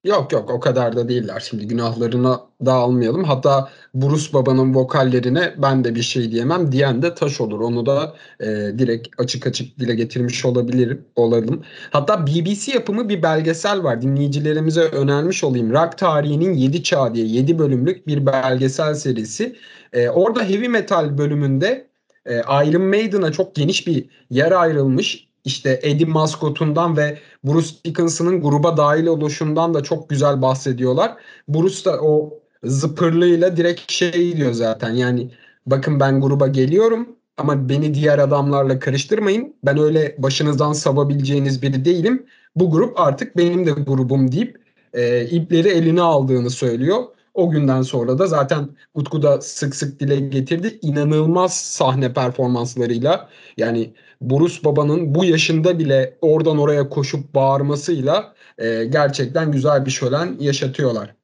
Yok 0.05 0.33
yok 0.33 0.51
o 0.51 0.61
kadar 0.61 0.97
da 0.97 1.09
değiller. 1.09 1.41
Şimdi 1.41 1.69
günahlarına 1.69 2.41
dağılmayalım. 2.67 3.25
Hatta 3.25 3.69
Bruce 3.95 4.33
Baba'nın 4.33 4.75
vokallerine 4.75 5.55
ben 5.59 5.85
de 5.85 5.95
bir 5.95 6.03
şey 6.03 6.31
diyemem 6.31 6.73
diyen 6.73 7.03
de 7.03 7.15
taş 7.15 7.41
olur. 7.41 7.61
Onu 7.61 7.87
da 7.87 8.15
e, 8.41 8.47
direkt 8.79 9.09
açık 9.21 9.47
açık 9.47 9.79
dile 9.79 9.95
getirmiş 9.95 10.45
olabilirim, 10.45 11.05
olalım. 11.17 11.63
Hatta 11.91 12.27
BBC 12.27 12.73
yapımı 12.73 13.09
bir 13.09 13.23
belgesel 13.23 13.83
var. 13.83 14.03
Dinleyicilerimize 14.03 14.81
önermiş 14.83 15.45
olayım. 15.45 15.73
Rock 15.73 15.99
tarihinin 15.99 16.55
7 16.55 16.83
çağı 16.83 17.15
diye 17.15 17.27
7 17.27 17.59
bölümlük 17.59 18.07
bir 18.07 18.27
belgesel 18.27 18.95
serisi. 18.95 19.57
E, 19.93 20.09
orada 20.09 20.43
heavy 20.45 20.69
metal 20.69 21.19
bölümünde 21.19 21.87
e, 22.27 22.39
Iron 22.39 22.83
Maiden'a 22.83 23.33
çok 23.33 23.55
geniş 23.55 23.87
bir 23.87 24.05
yer 24.31 24.53
ayrılmış 24.53 25.33
işte 25.45 25.81
Eddie 25.83 26.07
maskotundan 26.07 26.97
ve 26.97 27.19
Bruce 27.45 27.69
Dickinson'ın 27.85 28.41
gruba 28.41 28.77
dahil 28.77 29.07
oluşundan 29.07 29.75
da 29.75 29.83
çok 29.83 30.09
güzel 30.09 30.43
bahsediyorlar. 30.43 31.17
Bruce 31.49 31.85
da 31.85 32.01
o 32.03 32.39
zıpırlığıyla 32.65 33.57
direkt 33.57 33.93
şey 33.93 34.37
diyor 34.37 34.53
zaten 34.53 34.91
yani 34.91 35.31
bakın 35.67 36.01
ben 36.01 36.21
gruba 36.21 36.47
geliyorum 36.47 37.09
ama 37.37 37.69
beni 37.69 37.95
diğer 37.95 38.19
adamlarla 38.19 38.79
karıştırmayın. 38.79 39.55
Ben 39.65 39.79
öyle 39.79 40.15
başınızdan 40.19 40.73
savabileceğiniz 40.73 41.63
biri 41.63 41.85
değilim. 41.85 42.27
Bu 42.57 42.71
grup 42.71 43.01
artık 43.01 43.37
benim 43.37 43.67
de 43.67 43.71
grubum 43.71 44.33
deyip 44.33 44.63
e, 44.95 45.25
ipleri 45.27 45.69
eline 45.69 46.03
aldığını 46.03 46.51
söylüyor. 46.51 47.03
O 47.35 47.51
günden 47.51 47.83
sonra 47.83 48.19
da 48.19 48.27
zaten 48.27 48.69
Utku 48.95 49.23
da 49.23 49.41
sık 49.41 49.77
sık 49.77 50.01
dile 50.01 50.17
getirdi. 50.21 50.79
İnanılmaz 50.83 51.57
sahne 51.57 52.13
performanslarıyla 52.13 53.29
yani 53.57 53.95
Bruce 54.31 54.65
Baba'nın 54.65 55.15
bu 55.15 55.25
yaşında 55.25 55.79
bile 55.79 56.19
oradan 56.21 56.59
oraya 56.59 56.89
koşup 56.89 57.35
bağırmasıyla 57.35 58.35
e, 58.59 58.85
gerçekten 58.85 59.53
güzel 59.53 59.87
bir 59.87 59.91
şölen 59.91 60.37
yaşatıyorlar. 60.41 61.15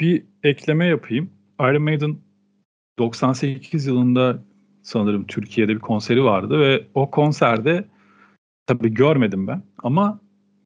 Bir 0.00 0.24
ekleme 0.42 0.86
yapayım. 0.86 1.30
Iron 1.60 1.82
Maiden 1.82 2.16
98 2.98 3.86
yılında 3.86 4.44
sanırım 4.82 5.26
Türkiye'de 5.26 5.74
bir 5.74 5.80
konseri 5.80 6.24
vardı 6.24 6.60
ve 6.60 6.86
o 6.94 7.10
konserde 7.10 7.84
tabii 8.66 8.94
görmedim 8.94 9.46
ben 9.46 9.62
ama 9.82 10.20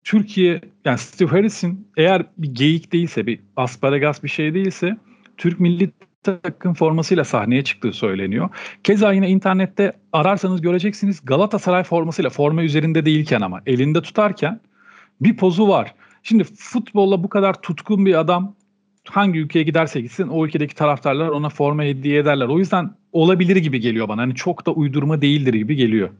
Türkiye 0.04 0.60
yani 0.84 0.98
Steve 0.98 1.30
Harris'in 1.30 1.88
eğer 1.96 2.26
bir 2.38 2.54
geyik 2.54 2.92
değilse 2.92 3.26
bir 3.26 3.40
asparagas 3.56 4.22
bir 4.22 4.28
şey 4.28 4.54
değilse 4.54 4.96
Türk 5.36 5.60
milli 5.60 5.90
takım 6.24 6.74
formasıyla 6.74 7.24
sahneye 7.24 7.64
çıktığı 7.64 7.92
söyleniyor. 7.92 8.48
Keza 8.84 9.12
yine 9.12 9.28
internette 9.28 9.92
ararsanız 10.12 10.60
göreceksiniz 10.60 11.20
Galatasaray 11.24 11.82
formasıyla 11.82 12.30
forma 12.30 12.62
üzerinde 12.62 13.04
değilken 13.04 13.40
ama 13.40 13.60
elinde 13.66 14.02
tutarken 14.02 14.60
bir 15.20 15.36
pozu 15.36 15.68
var. 15.68 15.94
Şimdi 16.22 16.44
futbolla 16.44 17.22
bu 17.22 17.28
kadar 17.28 17.62
tutkun 17.62 18.06
bir 18.06 18.20
adam 18.20 18.54
hangi 19.08 19.38
ülkeye 19.38 19.62
giderse 19.62 20.00
gitsin 20.00 20.28
o 20.28 20.46
ülkedeki 20.46 20.74
taraftarlar 20.74 21.28
ona 21.28 21.48
forma 21.48 21.82
hediye 21.82 22.18
ederler. 22.18 22.46
O 22.46 22.58
yüzden 22.58 22.90
olabilir 23.12 23.56
gibi 23.56 23.80
geliyor 23.80 24.08
bana. 24.08 24.22
Hani 24.22 24.34
çok 24.34 24.66
da 24.66 24.70
uydurma 24.70 25.20
değildir 25.22 25.54
gibi 25.54 25.76
geliyor 25.76 26.10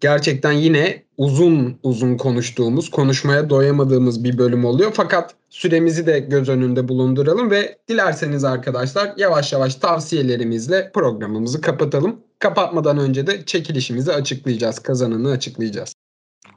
gerçekten 0.00 0.52
yine 0.52 1.02
uzun 1.16 1.78
uzun 1.82 2.16
konuştuğumuz, 2.16 2.90
konuşmaya 2.90 3.50
doyamadığımız 3.50 4.24
bir 4.24 4.38
bölüm 4.38 4.64
oluyor. 4.64 4.92
Fakat 4.94 5.34
süremizi 5.50 6.06
de 6.06 6.18
göz 6.18 6.48
önünde 6.48 6.88
bulunduralım 6.88 7.50
ve 7.50 7.78
dilerseniz 7.88 8.44
arkadaşlar 8.44 9.12
yavaş 9.16 9.52
yavaş 9.52 9.74
tavsiyelerimizle 9.74 10.90
programımızı 10.94 11.60
kapatalım. 11.60 12.16
Kapatmadan 12.38 12.98
önce 12.98 13.26
de 13.26 13.44
çekilişimizi 13.44 14.12
açıklayacağız, 14.12 14.78
kazananı 14.78 15.30
açıklayacağız. 15.30 15.94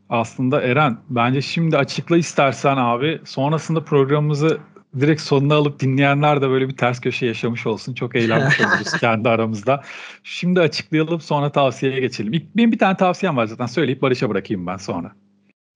Aslında 0.10 0.62
Eren 0.62 0.98
bence 1.10 1.42
şimdi 1.42 1.78
açıkla 1.78 2.18
istersen 2.18 2.78
abi 2.78 3.22
sonrasında 3.26 3.84
programımızı 3.84 4.58
direkt 5.00 5.22
sonuna 5.22 5.56
alıp 5.56 5.80
dinleyenler 5.80 6.42
de 6.42 6.50
böyle 6.50 6.70
bir 6.70 6.78
ters 6.78 7.02
köşe 7.02 7.26
yaşamış 7.26 7.68
olsun. 7.68 7.94
Çok 7.94 8.16
eğlenmiş 8.16 8.62
oluruz 8.62 8.92
kendi 9.00 9.30
aramızda. 9.30 9.84
Şimdi 10.24 10.60
açıklayalım 10.60 11.22
sonra 11.22 11.52
tavsiyeye 11.52 12.00
geçelim. 12.00 12.34
İlk, 12.34 12.58
benim 12.58 12.72
bir 12.72 12.80
tane 12.80 12.98
tavsiyem 12.98 13.38
var 13.38 13.46
zaten 13.46 13.66
söyleyip 13.66 14.02
Barış'a 14.02 14.30
bırakayım 14.30 14.68
ben 14.68 14.78
sonra. 14.78 15.12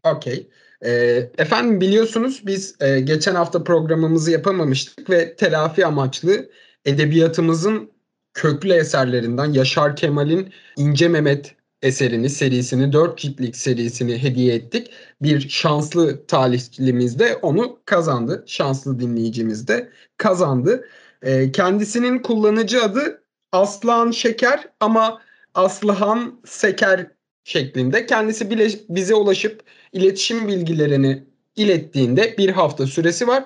Okey. 0.04 0.50
E, 0.86 0.92
efendim 1.38 1.82
biliyorsunuz 1.82 2.42
biz 2.46 2.76
e, 2.82 3.00
geçen 3.00 3.36
hafta 3.36 3.64
programımızı 3.64 4.32
yapamamıştık 4.32 5.10
ve 5.10 5.36
telafi 5.36 5.86
amaçlı 5.86 6.50
edebiyatımızın 6.86 7.92
köklü 8.34 8.74
eserlerinden 8.74 9.54
Yaşar 9.54 9.96
Kemal'in 9.96 10.54
İnce 10.78 11.08
Mehmet 11.08 11.56
eserini, 11.84 12.30
serisini, 12.30 12.94
dört 12.94 13.18
ciltlik 13.18 13.56
serisini 13.56 14.24
hediye 14.24 14.56
ettik. 14.56 14.92
Bir 15.22 15.50
şanslı 15.50 16.28
talihlimiz 16.28 17.20
de 17.20 17.36
onu 17.36 17.80
kazandı. 17.86 18.44
Şanslı 18.48 19.00
dinleyicimiz 19.00 19.68
de 19.68 19.90
kazandı. 20.18 20.88
E, 21.22 21.52
kendisinin 21.52 22.20
kullanıcı 22.20 22.84
adı 22.84 23.24
Aslan 23.52 24.12
Şeker 24.12 24.68
ama 24.80 25.22
Aslıhan 25.54 26.40
Seker 26.46 27.08
şeklinde. 27.44 28.06
Kendisi 28.06 28.50
bile 28.50 28.68
bize 28.90 29.16
ulaşıp 29.16 29.64
iletişim 29.94 30.48
bilgilerini 30.48 31.24
ilettiğinde 31.56 32.36
bir 32.38 32.50
hafta 32.50 32.88
süresi 32.88 33.28
var. 33.28 33.46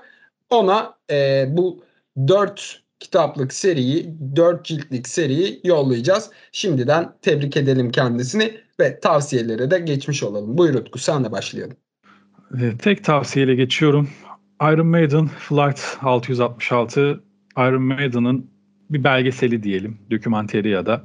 Ona 0.49 0.97
e, 1.11 1.45
bu 1.49 1.83
dört 2.27 2.83
kitaplık 2.99 3.53
seriyi, 3.53 4.15
dört 4.35 4.65
ciltlik 4.65 5.07
seriyi 5.07 5.61
yollayacağız. 5.63 6.29
Şimdiden 6.51 7.13
tebrik 7.21 7.57
edelim 7.57 7.91
kendisini 7.91 8.51
ve 8.79 8.99
tavsiyelere 8.99 9.71
de 9.71 9.79
geçmiş 9.79 10.23
olalım. 10.23 10.57
Buyur 10.57 10.73
Utku 10.73 10.99
sen 10.99 11.23
de 11.23 11.31
başlayalım. 11.31 11.77
E, 12.61 12.77
tek 12.77 13.03
tavsiyeyle 13.03 13.55
geçiyorum. 13.55 14.09
Iron 14.61 14.87
Maiden 14.87 15.27
Flight 15.27 15.81
666 16.01 17.23
Iron 17.57 17.81
Maiden'ın 17.81 18.51
bir 18.89 19.03
belgeseli 19.03 19.63
diyelim, 19.63 19.97
dokümanteri 20.11 20.69
ya 20.69 20.85
da 20.85 21.03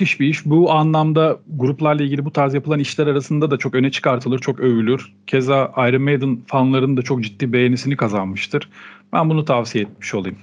müthiş 0.00 0.20
bir 0.20 0.26
iş. 0.26 0.46
Bu 0.46 0.72
anlamda 0.72 1.40
gruplarla 1.48 2.02
ilgili 2.02 2.24
bu 2.24 2.32
tarz 2.32 2.54
yapılan 2.54 2.78
işler 2.78 3.06
arasında 3.06 3.50
da 3.50 3.56
çok 3.56 3.74
öne 3.74 3.90
çıkartılır, 3.90 4.38
çok 4.38 4.60
övülür. 4.60 5.12
Keza 5.26 5.72
Iron 5.76 6.02
Maiden 6.02 6.40
fanlarının 6.46 6.96
da 6.96 7.02
çok 7.02 7.24
ciddi 7.24 7.52
beğenisini 7.52 7.96
kazanmıştır. 7.96 8.70
Ben 9.12 9.30
bunu 9.30 9.44
tavsiye 9.44 9.84
etmiş 9.84 10.14
olayım. 10.14 10.38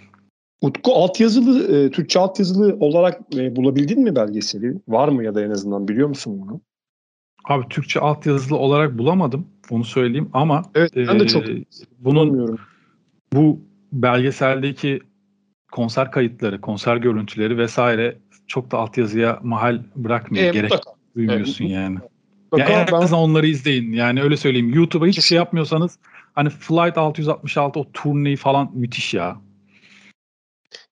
Utku 0.61 0.93
altyazılı, 0.93 1.77
e, 1.77 1.91
Türkçe 1.91 2.19
altyazılı 2.19 2.77
olarak 2.79 3.21
e, 3.35 3.55
bulabildin 3.55 4.03
mi 4.03 4.15
belgeseli? 4.15 4.75
Var 4.87 5.07
mı 5.07 5.23
ya 5.23 5.35
da 5.35 5.43
en 5.43 5.49
azından 5.49 5.87
biliyor 5.87 6.07
musun 6.07 6.41
bunu? 6.41 6.61
Abi 7.49 7.69
Türkçe 7.69 7.99
altyazılı 7.99 8.57
olarak 8.57 8.97
bulamadım. 8.97 9.47
Onu 9.69 9.83
söyleyeyim 9.83 10.29
ama 10.33 10.63
evet, 10.75 10.91
ben 10.95 11.19
de 11.19 11.27
çok 11.27 11.49
e, 11.49 11.65
bunun 11.99 12.59
bu 13.33 13.59
belgeseldeki 13.93 14.99
konser 15.71 16.11
kayıtları, 16.11 16.61
konser 16.61 16.97
görüntüleri 16.97 17.57
vesaire 17.57 18.17
çok 18.47 18.71
da 18.71 18.77
altyazıya 18.77 19.39
mahal 19.43 19.83
bırakmıyor. 19.95 20.45
E, 20.45 20.49
Gerek 20.49 20.71
mutlaka. 20.71 20.91
duymuyorsun 21.15 21.65
evet. 21.65 21.75
yani. 21.75 21.97
Mutlaka, 22.51 22.73
ya 22.73 22.79
en 22.81 22.93
azından 22.93 23.23
ben... 23.23 23.29
onları 23.29 23.47
izleyin. 23.47 23.91
Yani 23.91 24.21
öyle 24.21 24.37
söyleyeyim. 24.37 24.73
YouTube'a 24.73 25.07
hiçbir 25.07 25.23
şey 25.23 25.35
yapmıyorsanız 25.35 25.99
hani 26.33 26.49
Flight 26.49 26.97
666 26.97 27.79
o 27.79 27.91
turneyi 27.91 28.35
falan 28.35 28.71
müthiş 28.73 29.13
ya. 29.13 29.37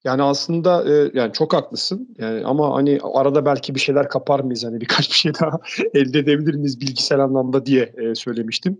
Yani 0.03 0.23
aslında 0.23 0.93
e, 0.93 1.11
yani 1.13 1.33
çok 1.33 1.53
haklısın. 1.53 2.15
Yani 2.17 2.45
ama 2.45 2.75
hani 2.75 2.99
arada 3.13 3.45
belki 3.45 3.75
bir 3.75 3.79
şeyler 3.79 4.09
kapar 4.09 4.39
mıyız 4.39 4.63
hani 4.63 4.81
birkaç 4.81 5.09
bir 5.09 5.15
şey 5.15 5.33
daha 5.33 5.59
elde 5.93 6.19
edebilir 6.19 6.53
miyiz 6.53 6.81
bilgisayar 6.81 7.19
anlamda 7.19 7.65
diye 7.65 7.93
e, 7.97 8.15
söylemiştim. 8.15 8.79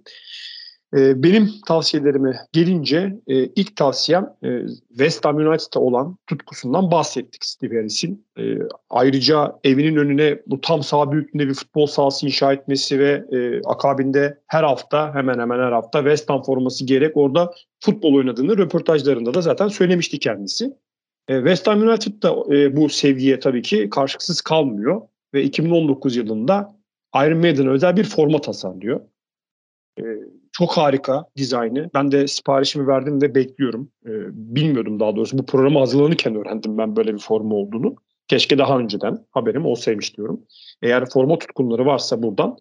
E, 0.97 1.23
benim 1.23 1.51
tavsiyelerime 1.67 2.35
gelince 2.53 3.19
e, 3.27 3.45
ilk 3.45 3.75
tavsiyem 3.75 4.33
e, 4.43 4.67
West 4.89 5.25
Ham 5.25 5.37
United'da 5.37 5.79
olan 5.79 6.17
tutkusundan 6.27 6.91
bahsettik 6.91 7.45
Steve 7.45 7.77
Harris'in. 7.77 8.25
E, 8.39 8.43
ayrıca 8.89 9.59
evinin 9.63 9.95
önüne 9.95 10.39
bu 10.47 10.61
tam 10.61 10.83
sağ 10.83 11.11
büyüklüğünde 11.11 11.47
bir 11.47 11.53
futbol 11.53 11.87
sahası 11.87 12.25
inşa 12.25 12.53
etmesi 12.53 12.99
ve 12.99 13.25
e, 13.31 13.61
akabinde 13.65 14.39
her 14.47 14.63
hafta 14.63 15.15
hemen 15.15 15.39
hemen 15.39 15.59
her 15.59 15.71
hafta 15.71 15.99
West 15.99 16.29
Ham 16.29 16.43
forması 16.43 16.85
gerek 16.85 17.17
orada 17.17 17.53
futbol 17.79 18.13
oynadığını 18.13 18.57
röportajlarında 18.57 19.33
da 19.33 19.41
zaten 19.41 19.67
söylemişti 19.67 20.19
kendisi. 20.19 20.73
E, 21.29 21.35
West 21.35 21.67
Ham 21.67 21.81
United 21.81 22.23
da 22.23 22.55
e, 22.55 22.75
bu 22.75 22.89
sevgiye 22.89 23.39
tabii 23.39 23.61
ki 23.61 23.89
karşılıksız 23.89 24.41
kalmıyor 24.41 25.01
ve 25.33 25.43
2019 25.43 26.15
yılında 26.15 26.75
Iron 27.15 27.37
Maiden 27.37 27.67
özel 27.67 27.97
bir 27.97 28.03
forma 28.03 28.41
tasarlıyor. 28.41 29.01
E, 29.99 30.03
çok 30.51 30.71
harika 30.71 31.25
dizaynı. 31.37 31.89
Ben 31.93 32.11
de 32.11 32.27
siparişimi 32.27 32.87
verdim 32.87 33.21
ve 33.21 33.35
bekliyorum. 33.35 33.91
Bilmiyordum 34.31 34.99
daha 34.99 35.15
doğrusu. 35.15 35.37
Bu 35.37 35.45
programı 35.45 35.79
hazırlanırken 35.79 36.35
öğrendim 36.35 36.77
ben 36.77 36.95
böyle 36.95 37.13
bir 37.13 37.19
forma 37.19 37.55
olduğunu. 37.55 37.95
Keşke 38.27 38.57
daha 38.57 38.79
önceden 38.79 39.25
haberim 39.31 39.65
olsaymış 39.65 40.17
diyorum. 40.17 40.41
Eğer 40.81 41.09
forma 41.09 41.39
tutkunları 41.39 41.85
varsa 41.85 42.23
buradan 42.23 42.57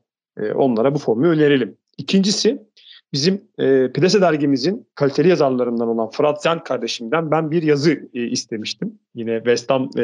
onlara 0.54 0.94
bu 0.94 0.98
formu 0.98 1.26
önerelim. 1.26 1.76
İkincisi 1.98 2.62
bizim 3.12 3.42
e, 3.58 3.92
Plase 3.92 4.20
dergimizin 4.20 4.88
kaliteli 4.94 5.28
yazarlarından 5.28 5.88
olan 5.88 6.10
Fırat 6.10 6.42
Zen 6.42 6.64
kardeşimden 6.64 7.30
ben 7.30 7.50
bir 7.50 7.62
yazı 7.62 7.92
e, 8.14 8.22
istemiştim. 8.22 8.98
Yine 9.14 9.36
West 9.36 9.70
Ham 9.70 9.90
e, 9.96 10.02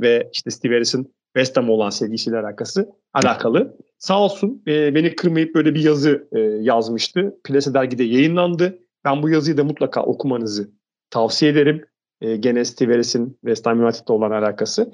ve 0.00 0.30
işte 0.32 0.50
Steve 0.50 0.74
Harris'in 0.74 1.14
West 1.36 1.56
Ham 1.56 1.70
olan 1.70 1.90
sevgisiyle 1.90 2.38
alakası 2.38 2.88
alakalı. 3.14 3.76
Sağ 3.98 4.20
olsun 4.20 4.62
e, 4.66 4.94
beni 4.94 5.16
kırmayıp 5.16 5.54
böyle 5.54 5.74
bir 5.74 5.84
yazı 5.84 6.28
e, 6.32 6.40
yazmıştı. 6.40 7.34
Plase 7.44 7.74
dergide 7.74 8.04
yayınlandı. 8.04 8.78
Ben 9.04 9.22
bu 9.22 9.30
yazıyı 9.30 9.56
da 9.56 9.64
mutlaka 9.64 10.02
okumanızı 10.02 10.70
tavsiye 11.10 11.52
ederim. 11.52 11.84
E, 12.20 12.36
gene 12.36 12.64
Steve 12.64 12.92
Harris'in 12.92 13.38
West 13.40 13.66
Ham 13.66 13.80
United'da 13.80 14.12
olan 14.12 14.30
alakası. 14.30 14.92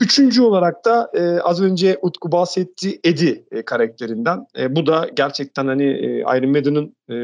Üçüncü 0.00 0.42
olarak 0.42 0.84
da 0.84 1.10
e, 1.14 1.40
az 1.40 1.62
önce 1.62 1.98
Utku 2.02 2.32
bahsetti 2.32 3.00
Eddie 3.04 3.44
e, 3.50 3.64
karakterinden. 3.64 4.46
E, 4.58 4.76
bu 4.76 4.86
da 4.86 5.10
gerçekten 5.16 5.66
hani 5.66 5.84
e, 5.84 6.18
Iron 6.18 6.50
Maiden'ın 6.50 6.96
e, 7.08 7.14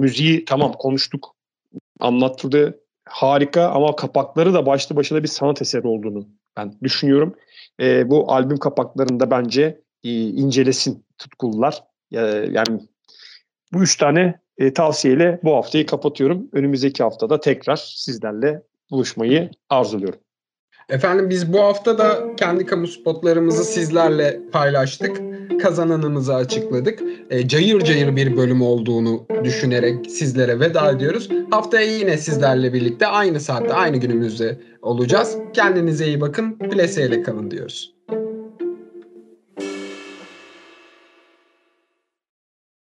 müziği 0.00 0.44
tamam 0.44 0.72
konuştuk, 0.72 1.34
anlatıldı 2.00 2.80
harika 3.04 3.68
ama 3.68 3.96
kapakları 3.96 4.54
da 4.54 4.66
başlı 4.66 4.96
başına 4.96 5.22
bir 5.22 5.28
sanat 5.28 5.62
eseri 5.62 5.86
olduğunu 5.86 6.28
ben 6.56 6.74
düşünüyorum. 6.82 7.34
E, 7.80 8.10
bu 8.10 8.32
albüm 8.32 8.56
kapaklarında 8.56 9.30
bence 9.30 9.80
e, 10.04 10.10
incelesin 10.10 11.04
tutkulular. 11.18 11.84
E, 12.12 12.20
yani 12.50 12.80
bu 13.72 13.82
üç 13.82 13.96
tane 13.96 14.40
e, 14.58 14.72
tavsiyeyle 14.72 15.40
bu 15.44 15.56
haftayı 15.56 15.86
kapatıyorum. 15.86 16.48
Önümüzdeki 16.52 17.02
haftada 17.02 17.40
tekrar 17.40 17.76
sizlerle 17.76 18.62
buluşmayı 18.90 19.50
arzuluyorum. 19.68 20.20
Efendim 20.88 21.30
biz 21.30 21.52
bu 21.52 21.60
hafta 21.60 21.98
da 21.98 22.36
kendi 22.36 22.66
kamu 22.66 22.86
spotlarımızı 22.86 23.64
sizlerle 23.64 24.40
paylaştık. 24.52 25.20
Kazananımızı 25.62 26.34
açıkladık. 26.34 27.02
E, 27.30 27.48
cayır 27.48 27.80
cayır 27.80 28.16
bir 28.16 28.36
bölüm 28.36 28.62
olduğunu 28.62 29.26
düşünerek 29.44 30.10
sizlere 30.10 30.60
veda 30.60 30.90
ediyoruz. 30.90 31.28
Haftaya 31.50 31.96
yine 31.98 32.16
sizlerle 32.16 32.72
birlikte 32.72 33.06
aynı 33.06 33.40
saatte 33.40 33.74
aynı 33.74 33.96
günümüzde 33.96 34.60
olacağız. 34.82 35.36
Kendinize 35.52 36.06
iyi 36.06 36.20
bakın. 36.20 36.58
Plese 36.58 37.06
ile 37.06 37.22
kalın 37.22 37.50
diyoruz. 37.50 37.93